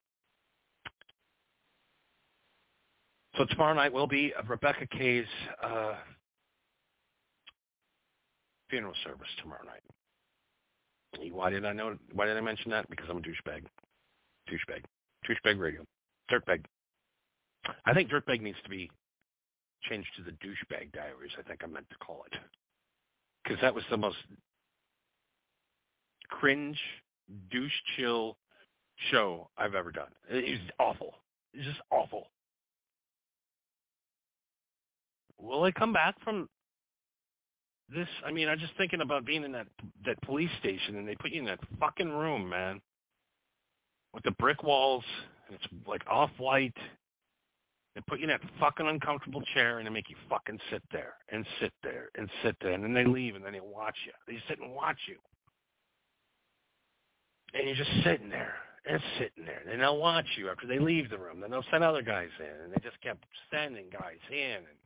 So 3.37 3.45
tomorrow 3.45 3.73
night 3.73 3.93
will 3.93 4.07
be 4.07 4.33
Rebecca 4.47 4.85
Kay's 4.87 5.25
uh, 5.63 5.95
funeral 8.71 8.95
service 9.03 9.27
tomorrow 9.39 9.63
night. 9.65 9.83
Why 11.31 11.49
did 11.51 11.65
I 11.65 11.73
know? 11.73 11.97
Why 12.13 12.25
did 12.25 12.37
I 12.37 12.41
mention 12.41 12.71
that? 12.71 12.89
Because 12.89 13.05
I'm 13.09 13.17
a 13.17 13.21
douchebag. 13.21 13.65
Douchebag. 14.49 14.83
Douchebag 15.27 15.59
radio. 15.59 15.83
Dirtbag. 16.31 16.63
I 17.85 17.93
think 17.93 18.09
dirtbag 18.09 18.41
needs 18.41 18.57
to 18.63 18.69
be 18.69 18.89
changed 19.83 20.07
to 20.17 20.23
the 20.23 20.31
douchebag 20.31 20.93
diaries. 20.93 21.31
I 21.37 21.43
think 21.43 21.61
I 21.63 21.67
meant 21.67 21.89
to 21.89 21.97
call 21.97 22.23
it 22.31 22.39
because 23.43 23.59
that 23.61 23.75
was 23.75 23.83
the 23.89 23.97
most 23.97 24.17
cringe, 26.29 26.79
douche 27.51 27.71
chill 27.95 28.37
show 29.11 29.49
I've 29.57 29.75
ever 29.75 29.91
done. 29.91 30.09
It 30.29 30.59
was 30.59 30.69
awful. 30.79 31.13
It 31.53 31.57
was 31.57 31.67
just 31.67 31.81
awful. 31.91 32.27
Will 35.39 35.63
I 35.63 35.71
come 35.71 35.91
back 35.91 36.15
from 36.23 36.47
this. 37.93 38.07
I 38.25 38.31
mean, 38.31 38.47
I'm 38.47 38.59
just 38.59 38.73
thinking 38.77 39.01
about 39.01 39.25
being 39.25 39.43
in 39.43 39.51
that 39.53 39.67
that 40.05 40.21
police 40.21 40.49
station, 40.59 40.97
and 40.97 41.07
they 41.07 41.15
put 41.15 41.31
you 41.31 41.39
in 41.39 41.45
that 41.45 41.59
fucking 41.79 42.09
room, 42.09 42.49
man, 42.49 42.81
with 44.13 44.23
the 44.23 44.31
brick 44.31 44.63
walls. 44.63 45.03
And 45.47 45.55
it's 45.55 45.87
like 45.87 46.01
off 46.09 46.31
white. 46.37 46.75
They 47.95 48.01
put 48.07 48.19
you 48.19 48.23
in 48.23 48.29
that 48.29 48.41
fucking 48.59 48.87
uncomfortable 48.87 49.41
chair, 49.53 49.79
and 49.79 49.87
they 49.87 49.91
make 49.91 50.09
you 50.09 50.15
fucking 50.29 50.59
sit 50.69 50.81
there 50.91 51.15
and 51.29 51.45
sit 51.59 51.73
there 51.83 52.09
and 52.17 52.29
sit 52.41 52.55
there, 52.61 52.71
and 52.71 52.83
then 52.83 52.93
they 52.93 53.05
leave, 53.05 53.35
and 53.35 53.43
then 53.43 53.53
they 53.53 53.59
watch 53.59 53.97
you. 54.05 54.13
They 54.27 54.39
sit 54.47 54.59
and 54.59 54.73
watch 54.73 54.97
you, 55.07 55.17
and 57.53 57.67
you're 57.67 57.75
just 57.75 57.91
sitting 58.03 58.29
there 58.29 58.55
and 58.85 59.01
sitting 59.19 59.45
there. 59.45 59.61
And 59.69 59.81
they'll 59.81 59.97
watch 59.97 60.25
you 60.37 60.49
after 60.49 60.67
they 60.67 60.79
leave 60.79 61.09
the 61.09 61.17
room. 61.17 61.39
Then 61.39 61.51
they'll 61.51 61.65
send 61.69 61.83
other 61.83 62.01
guys 62.01 62.29
in, 62.39 62.63
and 62.63 62.71
they 62.71 62.79
just 62.81 62.99
kept 63.01 63.23
sending 63.51 63.85
guys 63.91 64.21
in. 64.31 64.57
And 64.57 64.80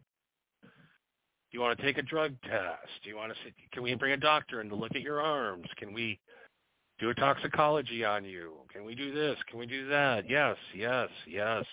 do 1.56 1.62
you 1.62 1.66
want 1.66 1.80
to 1.80 1.86
take 1.86 1.98
a 1.98 2.02
drug 2.02 2.34
test? 2.42 2.90
Do 3.02 3.10
you 3.10 3.16
want 3.16 3.32
to? 3.32 3.38
See, 3.46 3.54
can 3.72 3.82
we 3.82 3.96
bring 3.96 4.12
a 4.12 4.18
doctor 4.18 4.60
in 4.60 4.68
to 4.68 4.76
look 4.76 4.94
at 4.94 5.00
your 5.00 5.22
arms? 5.22 5.66
Can 5.78 5.94
we 5.94 6.20
do 7.00 7.12
a 7.12 7.14
toxicology 7.14 8.04
on 8.04 8.26
you? 8.26 8.56
Can 8.74 8.84
we 8.84 8.94
do 8.94 9.14
this? 9.14 9.38
Can 9.50 9.60
we 9.60 9.66
do 9.66 9.88
that? 9.88 10.30
Yes, 10.30 10.58
yes, 10.76 11.08
yes. 11.26 11.64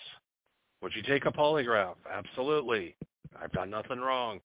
Would 0.83 0.93
you 0.95 1.03
take 1.03 1.27
a 1.27 1.33
polygraph? 1.33 1.97
Absolutely. 2.09 2.95
I've 3.43 3.51
done 3.51 3.71
nothing 3.71 3.99
wrong. 3.99 4.39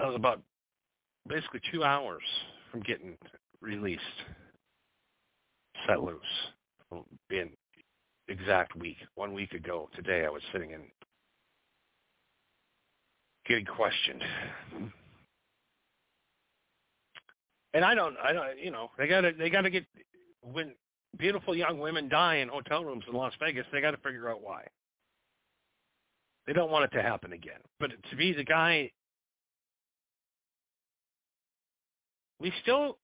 That 0.00 0.08
was 0.08 0.16
about 0.16 0.42
basically 1.28 1.60
two 1.70 1.84
hours 1.84 2.22
from 2.72 2.80
getting 2.80 3.16
released, 3.60 4.02
set 5.86 6.02
loose. 6.02 6.18
Being 7.30 7.52
exact 8.26 8.74
week, 8.74 8.96
one 9.14 9.32
week 9.32 9.52
ago 9.52 9.88
today, 9.94 10.24
I 10.26 10.28
was 10.28 10.42
sitting 10.52 10.72
in 10.72 10.80
getting 13.46 13.66
questioned. 13.66 14.22
And 17.74 17.84
I 17.84 17.94
don't, 17.94 18.16
I 18.22 18.32
don't, 18.32 18.58
you 18.58 18.70
know, 18.70 18.90
they 18.98 19.06
got 19.06 19.22
to, 19.22 19.32
they 19.32 19.50
got 19.50 19.62
to 19.62 19.70
get 19.70 19.84
when 20.42 20.74
beautiful 21.18 21.54
young 21.54 21.78
women 21.78 22.08
die 22.08 22.36
in 22.36 22.48
hotel 22.48 22.84
rooms 22.84 23.04
in 23.08 23.14
Las 23.14 23.32
Vegas, 23.40 23.66
they 23.72 23.80
got 23.80 23.92
to 23.92 23.96
figure 23.98 24.30
out 24.30 24.42
why. 24.42 24.64
They 26.46 26.52
don't 26.52 26.70
want 26.70 26.84
it 26.84 26.96
to 26.96 27.02
happen 27.02 27.32
again. 27.32 27.60
But 27.78 27.90
to 28.10 28.16
be 28.16 28.32
the 28.32 28.44
guy, 28.44 28.90
we 32.40 32.52
still 32.62 32.98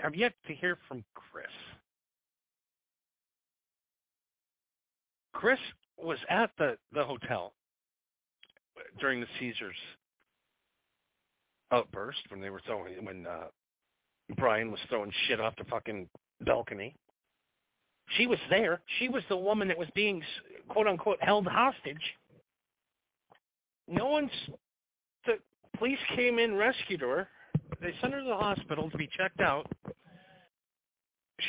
have 0.00 0.14
yet 0.14 0.32
to 0.48 0.54
hear 0.54 0.78
from 0.88 1.04
Chris. 1.14 1.46
Chris 5.32 5.58
was 5.96 6.18
at 6.28 6.50
the, 6.58 6.76
the 6.92 7.04
hotel 7.04 7.52
during 9.00 9.20
the 9.20 9.26
Caesars 9.38 9.76
outburst 11.72 12.20
when 12.28 12.40
they 12.40 12.50
were 12.50 12.60
throwing 12.66 13.04
when 13.04 13.26
uh, 13.26 13.46
Brian 14.36 14.70
was 14.70 14.80
throwing 14.88 15.12
shit 15.26 15.40
off 15.40 15.54
the 15.56 15.64
fucking 15.64 16.08
balcony. 16.42 16.94
She 18.16 18.26
was 18.26 18.38
there. 18.50 18.80
She 18.98 19.08
was 19.08 19.22
the 19.28 19.36
woman 19.36 19.68
that 19.68 19.78
was 19.78 19.88
being 19.94 20.22
quote 20.68 20.86
unquote 20.86 21.18
held 21.20 21.46
hostage. 21.46 22.02
No 23.88 24.08
one's 24.08 24.30
the 25.26 25.34
police 25.78 25.98
came 26.14 26.38
in, 26.38 26.54
rescued 26.54 27.00
her. 27.00 27.28
They 27.80 27.92
sent 28.00 28.12
her 28.12 28.20
to 28.20 28.26
the 28.28 28.36
hospital 28.36 28.90
to 28.90 28.96
be 28.96 29.08
checked 29.16 29.40
out. 29.40 29.66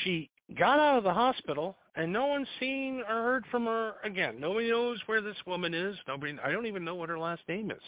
She 0.04 0.30
got 0.54 0.80
out 0.80 0.98
of 0.98 1.04
the 1.04 1.14
hospital 1.14 1.76
and 1.96 2.12
no 2.14 2.28
one's 2.28 2.48
seen 2.60 3.02
or 3.10 3.16
heard 3.24 3.46
from 3.50 3.66
her 3.66 3.94
again. 4.04 4.40
Nobody 4.40 4.70
knows 4.70 5.00
where 5.08 5.22
this 5.22 5.38
woman 5.48 5.74
is. 5.74 5.96
Nobody 6.08 6.38
I 6.44 6.52
don't 6.52 6.68
even 6.68 6.86
know 6.86 6.96
what 6.96 7.10
her 7.10 7.18
last 7.18 7.42
name 7.48 7.72
is. 7.72 7.82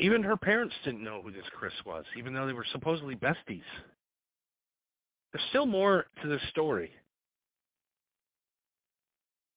Even 0.00 0.22
her 0.22 0.36
parents 0.36 0.74
didn't 0.84 1.04
know 1.04 1.22
who 1.22 1.30
this 1.30 1.44
Chris 1.56 1.72
was, 1.86 2.04
even 2.18 2.34
though 2.34 2.46
they 2.46 2.52
were 2.52 2.66
supposedly 2.72 3.14
besties. 3.14 3.62
There's 5.32 5.44
still 5.50 5.66
more 5.66 6.06
to 6.22 6.28
this 6.28 6.42
story. 6.50 6.90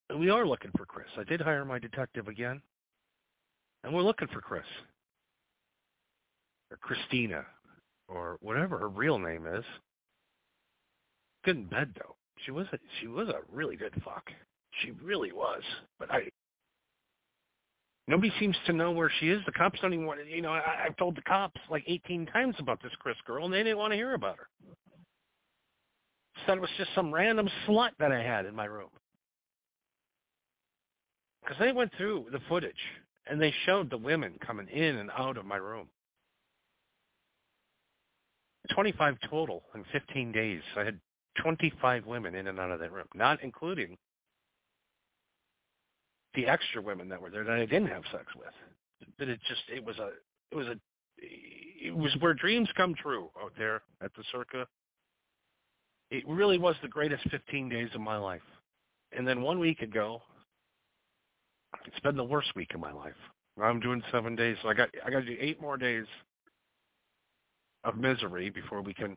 And 0.09 0.19
we 0.19 0.29
are 0.29 0.45
looking 0.45 0.71
for 0.77 0.85
Chris. 0.85 1.07
I 1.17 1.23
did 1.23 1.41
hire 1.41 1.65
my 1.65 1.79
detective 1.79 2.27
again. 2.27 2.61
And 3.83 3.93
we're 3.93 4.03
looking 4.03 4.27
for 4.27 4.39
Chris. 4.39 4.65
Or 6.69 6.77
Christina. 6.77 7.43
Or 8.07 8.37
whatever 8.41 8.77
her 8.77 8.89
real 8.89 9.17
name 9.17 9.47
is. 9.47 9.65
Good 11.43 11.57
in 11.57 11.65
bed 11.65 11.93
though. 11.97 12.15
She 12.45 12.51
was 12.51 12.67
a 12.73 12.79
she 12.99 13.07
was 13.07 13.29
a 13.29 13.39
really 13.51 13.75
good 13.75 13.93
fuck. 14.03 14.29
She 14.81 14.91
really 14.91 15.31
was. 15.31 15.61
But 15.99 16.11
I 16.11 16.29
Nobody 18.07 18.31
seems 18.39 18.55
to 18.67 18.73
know 18.73 18.91
where 18.91 19.11
she 19.19 19.29
is. 19.29 19.41
The 19.45 19.51
cops 19.51 19.79
don't 19.81 19.93
even 19.93 20.05
want 20.05 20.19
to, 20.19 20.29
you 20.29 20.41
know, 20.41 20.51
I, 20.51 20.85
I've 20.85 20.97
told 20.97 21.15
the 21.15 21.23
cops 21.23 21.59
like 21.71 21.83
18 21.87 22.27
times 22.27 22.55
about 22.59 22.81
this 22.83 22.91
Chris 22.99 23.15
girl, 23.25 23.45
and 23.45 23.53
they 23.53 23.63
didn't 23.63 23.79
want 23.79 23.93
to 23.93 23.97
hear 23.97 24.13
about 24.13 24.37
her. 24.37 24.47
Said 26.45 26.57
it 26.57 26.61
was 26.61 26.69
just 26.77 26.93
some 26.93 27.11
random 27.11 27.49
slut 27.67 27.91
that 27.97 28.11
I 28.11 28.21
had 28.21 28.45
in 28.45 28.53
my 28.55 28.65
room. 28.65 28.89
Because 31.41 31.57
they 31.59 31.71
went 31.71 31.91
through 31.97 32.27
the 32.31 32.39
footage, 32.47 32.73
and 33.27 33.41
they 33.41 33.53
showed 33.65 33.89
the 33.89 33.97
women 33.97 34.33
coming 34.45 34.67
in 34.67 34.97
and 34.97 35.09
out 35.17 35.37
of 35.37 35.45
my 35.45 35.57
room. 35.57 35.87
25 38.69 39.17
total 39.29 39.63
in 39.73 39.83
15 39.91 40.31
days. 40.31 40.61
I 40.75 40.83
had 40.83 40.99
25 41.41 42.05
women 42.05 42.35
in 42.35 42.47
and 42.47 42.59
out 42.59 42.71
of 42.71 42.79
that 42.79 42.91
room, 42.91 43.07
not 43.13 43.41
including 43.43 43.97
the 46.33 46.47
extra 46.47 46.81
women 46.81 47.09
that 47.09 47.21
were 47.21 47.29
there 47.29 47.43
that 47.43 47.53
I 47.55 47.65
didn't 47.65 47.87
have 47.87 48.03
sex 48.11 48.25
with. 48.37 48.53
But 49.17 49.29
it 49.29 49.39
just 49.47 49.61
it 49.73 49.83
was 49.83 49.97
a 49.99 50.09
it 50.51 50.55
was 50.55 50.67
a 50.67 50.75
it 51.17 51.95
was 51.95 52.15
where 52.19 52.33
dreams 52.33 52.69
come 52.75 52.93
true 52.95 53.29
out 53.41 53.53
there 53.57 53.81
at 54.01 54.13
the 54.15 54.23
Circa. 54.31 54.67
It 56.11 56.27
really 56.27 56.57
was 56.57 56.75
the 56.81 56.87
greatest 56.87 57.27
15 57.29 57.69
days 57.69 57.89
of 57.93 58.01
my 58.01 58.17
life. 58.17 58.41
And 59.17 59.27
then 59.27 59.41
one 59.41 59.59
week 59.59 59.81
ago, 59.81 60.21
it's 61.85 61.99
been 62.01 62.15
the 62.15 62.23
worst 62.23 62.55
week 62.55 62.73
of 62.73 62.79
my 62.79 62.91
life. 62.91 63.13
I'm 63.61 63.79
doing 63.79 64.03
seven 64.11 64.35
days, 64.35 64.57
so 64.61 64.69
I 64.69 64.73
got 64.73 64.89
I 65.05 65.09
got 65.09 65.19
to 65.21 65.25
do 65.25 65.37
eight 65.39 65.61
more 65.61 65.77
days 65.77 66.05
of 67.85 67.97
misery 67.97 68.49
before 68.49 68.81
we 68.81 68.93
can. 68.93 69.15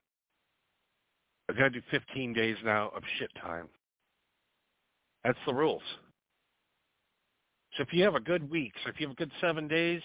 I 1.50 1.54
got 1.54 1.64
to 1.64 1.70
do 1.70 1.82
15 1.90 2.34
days 2.34 2.56
now 2.64 2.90
of 2.94 3.02
shit 3.18 3.30
time. 3.42 3.68
That's 5.24 5.38
the 5.46 5.54
rules. 5.54 5.82
So 7.76 7.82
if 7.82 7.92
you 7.92 8.04
have 8.04 8.14
a 8.14 8.20
good 8.20 8.48
week, 8.50 8.72
so 8.84 8.90
if 8.90 9.00
you 9.00 9.06
have 9.06 9.14
a 9.14 9.16
good 9.16 9.32
seven 9.40 9.66
days, 9.66 10.02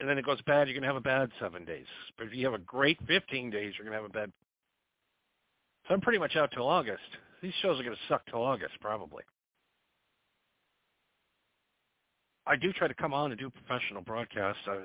and 0.00 0.08
then 0.08 0.18
it 0.18 0.24
goes 0.24 0.40
bad, 0.42 0.68
you're 0.68 0.74
going 0.74 0.82
to 0.82 0.88
have 0.88 0.96
a 0.96 1.00
bad 1.00 1.30
seven 1.40 1.64
days. 1.64 1.86
But 2.16 2.28
if 2.28 2.34
you 2.34 2.44
have 2.44 2.54
a 2.54 2.58
great 2.58 2.98
15 3.06 3.50
days, 3.50 3.74
you're 3.76 3.86
going 3.86 3.96
to 3.96 4.02
have 4.02 4.10
a 4.10 4.12
bad. 4.12 4.32
So 5.88 5.94
I'm 5.94 6.00
pretty 6.00 6.18
much 6.18 6.36
out 6.36 6.50
till 6.52 6.68
August. 6.68 7.02
These 7.42 7.54
shows 7.62 7.80
are 7.80 7.82
going 7.82 7.96
to 7.96 8.02
suck 8.08 8.22
till 8.26 8.42
August, 8.42 8.74
probably. 8.80 9.22
I 12.46 12.56
do 12.56 12.72
try 12.72 12.86
to 12.86 12.94
come 12.94 13.12
on 13.12 13.32
and 13.32 13.40
do 13.40 13.50
professional 13.50 14.02
broadcasts, 14.02 14.62
uh, 14.70 14.76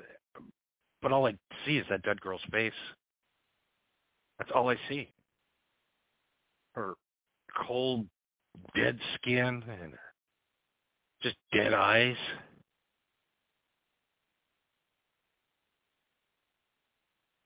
but 1.00 1.12
all 1.12 1.26
I 1.26 1.34
see 1.64 1.78
is 1.78 1.86
that 1.90 2.02
dead 2.02 2.20
girl's 2.20 2.40
face. 2.50 2.72
That's 4.38 4.50
all 4.54 4.68
I 4.70 4.76
see. 4.88 5.10
Her 6.74 6.94
cold, 7.66 8.06
dead 8.74 8.98
skin 9.14 9.62
and 9.68 9.94
just 11.22 11.36
dead 11.52 11.74
eyes. 11.74 12.16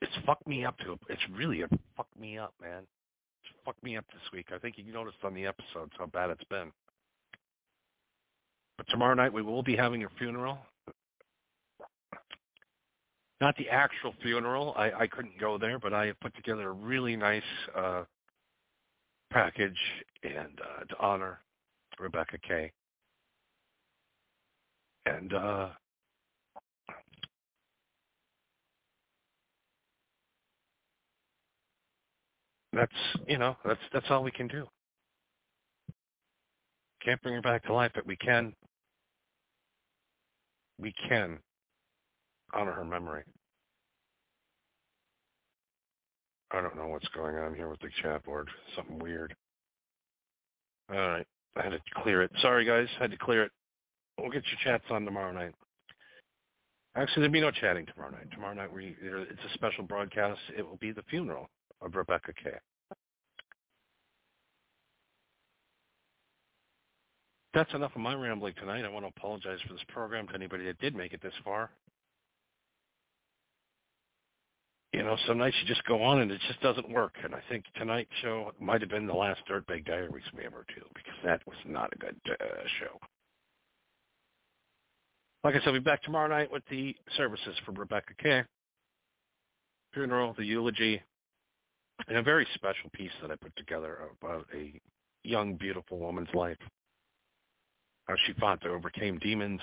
It's 0.00 0.12
fucked 0.24 0.46
me 0.46 0.64
up 0.64 0.78
to 0.78 0.98
it's 1.08 1.22
really 1.34 1.62
a 1.62 1.68
fucked 1.96 2.18
me 2.18 2.38
up, 2.38 2.54
man. 2.60 2.82
It's 3.42 3.52
fucked 3.64 3.82
me 3.82 3.96
up 3.96 4.04
this 4.12 4.32
week. 4.32 4.46
I 4.54 4.58
think 4.58 4.76
you 4.78 4.92
noticed 4.92 5.18
on 5.24 5.34
the 5.34 5.46
episodes 5.46 5.92
how 5.98 6.06
bad 6.06 6.30
it's 6.30 6.44
been. 6.44 6.70
But 8.76 8.86
tomorrow 8.88 9.14
night 9.14 9.32
we 9.32 9.42
will 9.42 9.62
be 9.62 9.74
having 9.74 10.04
a 10.04 10.08
funeral. 10.18 10.58
Not 13.40 13.54
the 13.58 13.68
actual 13.68 14.14
funeral. 14.22 14.74
I, 14.76 14.90
I 14.92 15.06
couldn't 15.06 15.38
go 15.38 15.58
there, 15.58 15.78
but 15.78 15.92
I 15.92 16.06
have 16.06 16.18
put 16.20 16.34
together 16.36 16.70
a 16.70 16.72
really 16.72 17.16
nice 17.16 17.42
uh, 17.76 18.04
package 19.30 19.76
and 20.22 20.58
uh, 20.60 20.84
to 20.84 20.98
honor 20.98 21.40
Rebecca 21.98 22.38
Kay. 22.46 22.72
And 25.04 25.34
uh, 25.34 25.68
that's 32.72 32.92
you 33.28 33.38
know 33.38 33.56
that's 33.64 33.80
that's 33.92 34.06
all 34.10 34.22
we 34.22 34.30
can 34.32 34.48
do. 34.48 34.66
Can't 37.04 37.22
bring 37.22 37.34
her 37.34 37.42
back 37.42 37.64
to 37.64 37.74
life, 37.74 37.92
but 37.94 38.06
we 38.06 38.16
can 38.16 38.54
we 40.78 40.92
can 41.08 41.38
honor 42.56 42.72
her 42.72 42.84
memory. 42.84 43.22
I 46.52 46.60
don't 46.60 46.76
know 46.76 46.86
what's 46.86 47.08
going 47.08 47.36
on 47.36 47.54
here 47.54 47.68
with 47.68 47.80
the 47.80 47.90
chat 48.02 48.24
board. 48.24 48.48
Something 48.74 48.98
weird. 48.98 49.34
All 50.90 50.96
right. 50.96 51.26
I 51.56 51.62
had 51.62 51.70
to 51.70 51.80
clear 52.02 52.22
it. 52.22 52.30
Sorry, 52.40 52.64
guys. 52.64 52.86
I 52.98 53.02
had 53.02 53.10
to 53.10 53.18
clear 53.18 53.42
it. 53.42 53.50
We'll 54.18 54.30
get 54.30 54.44
your 54.46 54.58
chats 54.64 54.84
on 54.90 55.04
tomorrow 55.04 55.32
night. 55.32 55.52
Actually, 56.96 57.22
there'll 57.22 57.32
be 57.32 57.40
no 57.40 57.50
chatting 57.50 57.84
tomorrow 57.86 58.12
night. 58.12 58.30
Tomorrow 58.32 58.54
night, 58.54 58.72
we 58.72 58.96
it's 59.02 59.40
a 59.50 59.54
special 59.54 59.84
broadcast. 59.84 60.40
It 60.56 60.66
will 60.66 60.78
be 60.78 60.92
the 60.92 61.02
funeral 61.10 61.50
of 61.82 61.94
Rebecca 61.94 62.32
K. 62.42 62.50
That's 67.52 67.72
enough 67.74 67.92
of 67.94 68.00
my 68.00 68.14
rambling 68.14 68.54
tonight. 68.58 68.84
I 68.84 68.88
want 68.88 69.04
to 69.04 69.12
apologize 69.16 69.58
for 69.66 69.72
this 69.72 69.82
program 69.88 70.28
to 70.28 70.34
anybody 70.34 70.64
that 70.66 70.78
did 70.78 70.94
make 70.94 71.12
it 71.12 71.22
this 71.22 71.32
far. 71.42 71.70
You 74.92 74.95
know, 75.06 75.16
some 75.26 75.38
nights 75.38 75.56
you 75.60 75.68
just 75.68 75.84
go 75.84 76.02
on 76.02 76.20
and 76.20 76.30
it 76.30 76.40
just 76.46 76.60
doesn't 76.60 76.90
work. 76.90 77.14
And 77.22 77.34
I 77.34 77.40
think 77.48 77.64
tonight's 77.76 78.10
show 78.22 78.52
might 78.60 78.80
have 78.80 78.90
been 78.90 79.06
the 79.06 79.14
last 79.14 79.40
Dirtbag 79.50 79.86
Diaries 79.86 80.24
we 80.36 80.44
ever 80.44 80.64
do 80.74 80.82
because 80.94 81.14
that 81.24 81.46
was 81.46 81.56
not 81.66 81.92
a 81.94 81.98
good 81.98 82.16
uh, 82.30 82.44
show. 82.80 82.98
Like 85.44 85.54
I 85.54 85.58
said, 85.58 85.66
we'll 85.66 85.74
be 85.74 85.80
back 85.80 86.02
tomorrow 86.02 86.28
night 86.28 86.50
with 86.50 86.64
the 86.70 86.94
services 87.16 87.54
for 87.64 87.72
Rebecca 87.72 88.14
K. 88.20 88.42
Funeral, 89.94 90.34
the 90.36 90.44
eulogy, 90.44 91.00
and 92.08 92.18
a 92.18 92.22
very 92.22 92.46
special 92.54 92.90
piece 92.92 93.12
that 93.22 93.30
I 93.30 93.36
put 93.36 93.54
together 93.56 93.98
about 94.20 94.46
a 94.54 94.80
young, 95.22 95.54
beautiful 95.54 95.98
woman's 95.98 96.28
life. 96.34 96.58
How 98.06 98.14
she 98.26 98.32
fought 98.34 98.60
to 98.62 98.70
overcame 98.70 99.18
demons, 99.18 99.60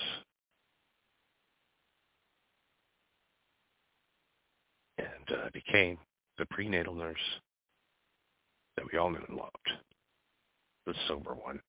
and 4.98 5.06
uh, 5.30 5.48
became 5.52 5.98
the 6.38 6.46
prenatal 6.46 6.94
nurse 6.94 7.16
that 8.76 8.84
we 8.90 8.98
all 8.98 9.10
knew 9.10 9.22
and 9.28 9.36
loved, 9.36 9.70
the 10.86 10.94
sober 11.08 11.34
one. 11.34 11.60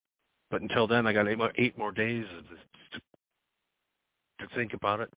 But 0.51 0.61
until 0.61 0.87
then, 0.87 1.07
I 1.07 1.13
got 1.13 1.27
eight 1.27 1.37
more, 1.37 1.51
eight 1.57 1.77
more 1.77 1.91
days 1.91 2.25
to, 2.93 2.99
to 4.39 4.55
think 4.55 4.73
about 4.73 4.99
it. 4.99 5.09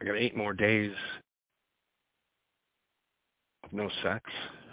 I 0.00 0.04
got 0.04 0.16
eight 0.16 0.36
more 0.36 0.52
days 0.52 0.92
of 3.64 3.72
no 3.72 3.88
sex. 4.02 4.24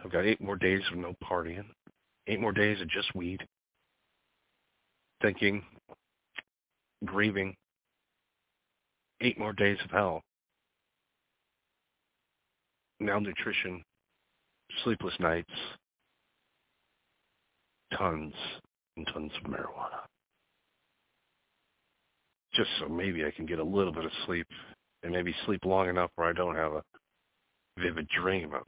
I've 0.04 0.12
got 0.12 0.26
eight 0.26 0.42
more 0.42 0.56
days 0.56 0.82
of 0.92 0.98
no 0.98 1.16
partying. 1.24 1.66
Eight 2.28 2.40
more 2.40 2.52
days 2.52 2.82
of 2.82 2.90
just 2.90 3.14
weed. 3.16 3.46
Thinking, 5.22 5.64
grieving. 7.04 7.56
Eight 9.22 9.40
more 9.40 9.54
days 9.54 9.78
of 9.84 9.92
hell 9.92 10.24
malnutrition, 13.00 13.84
sleepless 14.84 15.14
nights, 15.20 15.52
tons 17.98 18.34
and 18.98 19.08
tons 19.14 19.32
of 19.44 19.52
marijuana. 19.52 20.02
Just 22.54 22.70
so 22.80 22.88
maybe 22.88 23.26
I 23.26 23.32
can 23.32 23.46
get 23.46 23.60
a 23.60 23.64
little 23.64 23.92
bit 23.92 24.06
of 24.06 24.12
sleep 24.26 24.48
and 25.04 25.12
maybe 25.12 25.36
sleep 25.46 25.66
long 25.66 25.90
enough 25.90 26.10
where 26.16 26.28
I 26.28 26.34
don't 26.34 26.56
have 26.56 26.74
a 26.74 26.84
vivid 27.78 28.08
dream 28.08 28.54
of 28.54 28.64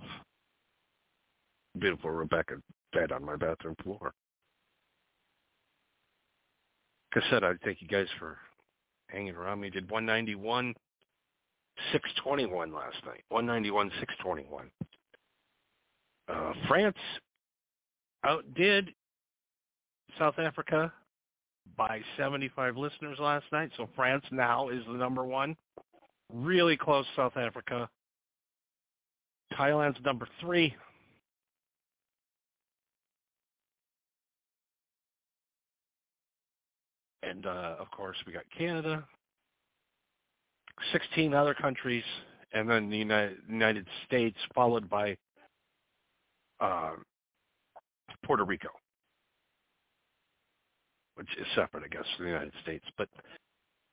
beautiful 1.80 2.12
Rebecca 2.12 2.56
dead 2.94 3.12
on 3.12 3.24
my 3.24 3.36
bathroom 3.36 3.76
floor. 3.84 4.12
Like 7.16 7.24
I 7.24 7.30
said, 7.30 7.44
I 7.44 7.54
thank 7.64 7.82
you 7.82 7.88
guys 7.88 8.08
for 8.20 8.38
hanging 9.10 9.36
around 9.36 9.62
me. 9.62 9.70
Did 9.70 9.90
191 9.90 10.74
621 11.92 12.74
last 12.74 12.98
night. 13.06 13.24
191, 13.30 13.92
621. 14.00 14.70
Uh, 16.30 16.54
France 16.68 16.98
outdid 18.26 18.90
South 20.20 20.38
Africa 20.40 20.92
by 21.78 22.02
75 22.18 22.78
listeners 22.78 23.18
last 23.20 23.46
night. 23.52 23.70
So 23.78 23.88
France 23.96 24.24
now 24.32 24.70
is 24.70 24.84
the 24.88 24.98
number 24.98 25.24
one. 25.24 25.56
Really 26.34 26.76
close 26.76 27.06
South 27.16 27.38
Africa. 27.38 27.90
Thailand's 29.54 29.98
number 30.04 30.28
three. 30.42 30.76
And 37.24 37.46
uh, 37.46 37.76
of 37.80 37.92
course, 37.92 38.18
we 38.26 38.34
got 38.34 38.44
Canada, 38.58 39.06
16 40.92 41.34
other 41.34 41.54
countries, 41.54 42.04
and 42.54 42.70
then 42.70 42.90
the 42.90 42.98
United, 42.98 43.38
United 43.50 43.86
States, 44.06 44.38
followed 44.54 44.90
by 44.90 45.16
uh, 46.60 46.92
Puerto 48.24 48.44
Rico, 48.44 48.70
which 51.16 51.28
is 51.40 51.46
separate, 51.56 51.84
I 51.84 51.88
guess, 51.88 52.06
from 52.16 52.26
the 52.26 52.32
United 52.32 52.54
States. 52.62 52.86
But 52.98 53.10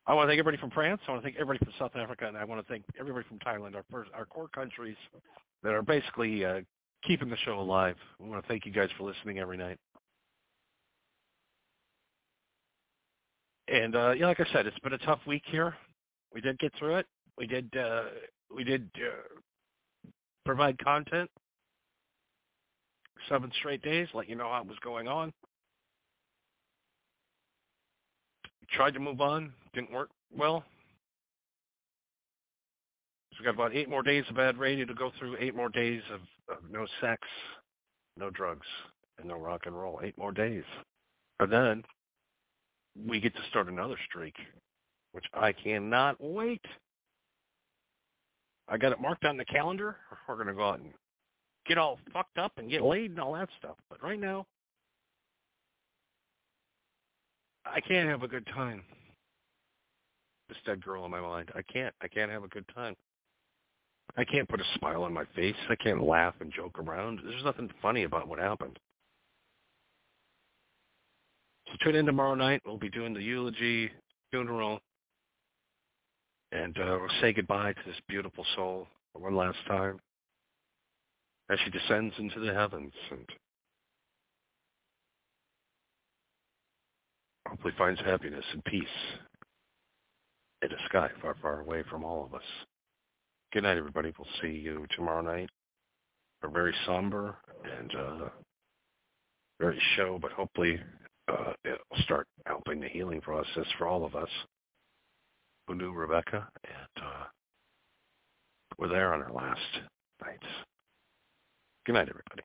I 0.06 0.14
want 0.14 0.26
to 0.26 0.30
thank 0.30 0.38
everybody 0.38 0.60
from 0.60 0.70
France. 0.70 1.00
I 1.06 1.12
want 1.12 1.22
to 1.22 1.26
thank 1.26 1.36
everybody 1.36 1.58
from 1.64 1.72
South 1.78 1.96
Africa, 1.96 2.26
and 2.26 2.36
I 2.36 2.44
want 2.44 2.64
to 2.64 2.72
thank 2.72 2.84
everybody 2.98 3.26
from 3.28 3.38
Thailand, 3.38 3.74
our 3.74 3.84
first, 3.90 4.10
our 4.14 4.26
core 4.26 4.48
countries 4.48 4.96
that 5.62 5.72
are 5.72 5.82
basically 5.82 6.44
uh, 6.44 6.60
keeping 7.06 7.28
the 7.28 7.36
show 7.38 7.58
alive. 7.58 7.96
I 8.20 8.26
want 8.26 8.42
to 8.42 8.48
thank 8.48 8.66
you 8.66 8.72
guys 8.72 8.90
for 8.98 9.04
listening 9.04 9.38
every 9.38 9.56
night. 9.56 9.78
And 13.68 13.96
uh, 13.96 14.12
yeah, 14.12 14.26
like 14.26 14.40
I 14.40 14.46
said, 14.52 14.66
it's 14.66 14.78
been 14.80 14.92
a 14.92 14.98
tough 14.98 15.20
week 15.26 15.42
here 15.46 15.74
we 16.34 16.40
did 16.40 16.58
get 16.58 16.72
through 16.78 16.96
it. 16.96 17.06
We 17.38 17.46
did 17.46 17.70
uh, 17.78 18.04
we 18.54 18.64
did 18.64 18.90
uh, 18.96 20.08
provide 20.44 20.78
content 20.78 21.30
seven 23.28 23.50
straight 23.58 23.82
days, 23.82 24.08
let 24.12 24.28
you 24.28 24.34
know 24.34 24.50
how 24.50 24.60
it 24.60 24.66
was 24.66 24.76
going 24.82 25.08
on. 25.08 25.32
Tried 28.72 28.94
to 28.94 29.00
move 29.00 29.20
on, 29.20 29.52
didn't 29.72 29.92
work 29.92 30.10
well. 30.36 30.64
So 33.32 33.38
we 33.40 33.44
got 33.44 33.54
about 33.54 33.74
eight 33.74 33.88
more 33.88 34.02
days 34.02 34.24
of 34.28 34.36
bad 34.36 34.58
radio 34.58 34.84
to 34.84 34.94
go 34.94 35.10
through. 35.18 35.36
Eight 35.38 35.54
more 35.54 35.68
days 35.68 36.02
of, 36.12 36.20
of 36.56 36.62
no 36.70 36.86
sex, 37.00 37.22
no 38.16 38.30
drugs, 38.30 38.66
and 39.18 39.28
no 39.28 39.36
rock 39.36 39.62
and 39.66 39.76
roll. 39.76 40.00
Eight 40.02 40.18
more 40.18 40.32
days, 40.32 40.64
and 41.40 41.52
then 41.52 41.82
we 43.06 43.20
get 43.20 43.34
to 43.34 43.42
start 43.50 43.68
another 43.68 43.96
streak 44.08 44.34
which 45.14 45.26
I 45.32 45.52
cannot 45.52 46.16
wait. 46.20 46.64
I 48.68 48.76
got 48.76 48.90
it 48.90 49.00
marked 49.00 49.24
on 49.24 49.36
the 49.36 49.44
calendar. 49.44 49.96
We're 50.28 50.34
going 50.34 50.48
to 50.48 50.54
go 50.54 50.70
out 50.70 50.80
and 50.80 50.92
get 51.66 51.78
all 51.78 52.00
fucked 52.12 52.36
up 52.36 52.52
and 52.56 52.68
get 52.68 52.82
laid 52.82 53.12
and 53.12 53.20
all 53.20 53.34
that 53.34 53.48
stuff. 53.58 53.76
But 53.88 54.02
right 54.02 54.18
now, 54.18 54.44
I 57.64 57.80
can't 57.80 58.08
have 58.08 58.24
a 58.24 58.28
good 58.28 58.46
time. 58.54 58.82
This 60.48 60.58
dead 60.66 60.84
girl 60.84 61.04
in 61.04 61.12
my 61.12 61.20
mind. 61.20 61.52
I 61.54 61.62
can't. 61.62 61.94
I 62.02 62.08
can't 62.08 62.30
have 62.30 62.42
a 62.42 62.48
good 62.48 62.66
time. 62.74 62.96
I 64.16 64.24
can't 64.24 64.48
put 64.48 64.60
a 64.60 64.78
smile 64.78 65.04
on 65.04 65.12
my 65.12 65.24
face. 65.36 65.54
I 65.70 65.76
can't 65.76 66.02
laugh 66.02 66.34
and 66.40 66.52
joke 66.52 66.78
around. 66.78 67.20
There's 67.24 67.44
nothing 67.44 67.70
funny 67.80 68.02
about 68.02 68.26
what 68.26 68.40
happened. 68.40 68.78
So 71.68 71.74
tune 71.84 71.94
in 71.94 72.04
tomorrow 72.04 72.34
night. 72.34 72.62
We'll 72.66 72.78
be 72.78 72.90
doing 72.90 73.14
the 73.14 73.22
eulogy, 73.22 73.90
funeral, 74.30 74.80
and 76.54 76.78
uh, 76.78 76.98
we'll 77.00 77.20
say 77.20 77.32
goodbye 77.32 77.72
to 77.72 77.80
this 77.84 78.00
beautiful 78.08 78.46
soul 78.54 78.86
one 79.12 79.34
last 79.34 79.58
time 79.66 79.98
as 81.50 81.58
she 81.64 81.70
descends 81.70 82.14
into 82.18 82.40
the 82.40 82.54
heavens 82.54 82.92
and 83.10 83.28
hopefully 87.46 87.74
finds 87.76 88.00
happiness 88.00 88.44
and 88.52 88.64
peace 88.64 88.84
in 90.62 90.70
a 90.70 90.88
sky 90.88 91.08
far, 91.20 91.36
far 91.42 91.60
away 91.60 91.82
from 91.90 92.04
all 92.04 92.24
of 92.24 92.34
us. 92.34 92.42
Good 93.52 93.64
night, 93.64 93.76
everybody. 93.76 94.12
We'll 94.16 94.26
see 94.40 94.58
you 94.58 94.86
tomorrow 94.96 95.22
night. 95.22 95.50
A 96.42 96.48
very 96.48 96.74
somber 96.86 97.36
and 97.78 97.94
uh, 97.94 98.28
very 99.60 99.80
show, 99.96 100.18
but 100.20 100.32
hopefully 100.32 100.78
uh, 101.28 101.52
it'll 101.64 102.02
start 102.04 102.26
helping 102.46 102.80
the 102.80 102.88
healing 102.88 103.20
process 103.20 103.66
for 103.76 103.86
all 103.86 104.04
of 104.04 104.14
us 104.14 104.28
who 105.66 105.74
knew 105.74 105.92
Rebecca, 105.92 106.48
and 106.64 107.04
uh, 107.04 107.24
we're 108.78 108.88
there 108.88 109.14
on 109.14 109.22
our 109.22 109.32
last 109.32 109.60
nights. 110.24 110.46
Good 111.86 111.94
night, 111.94 112.08
everybody. 112.08 112.42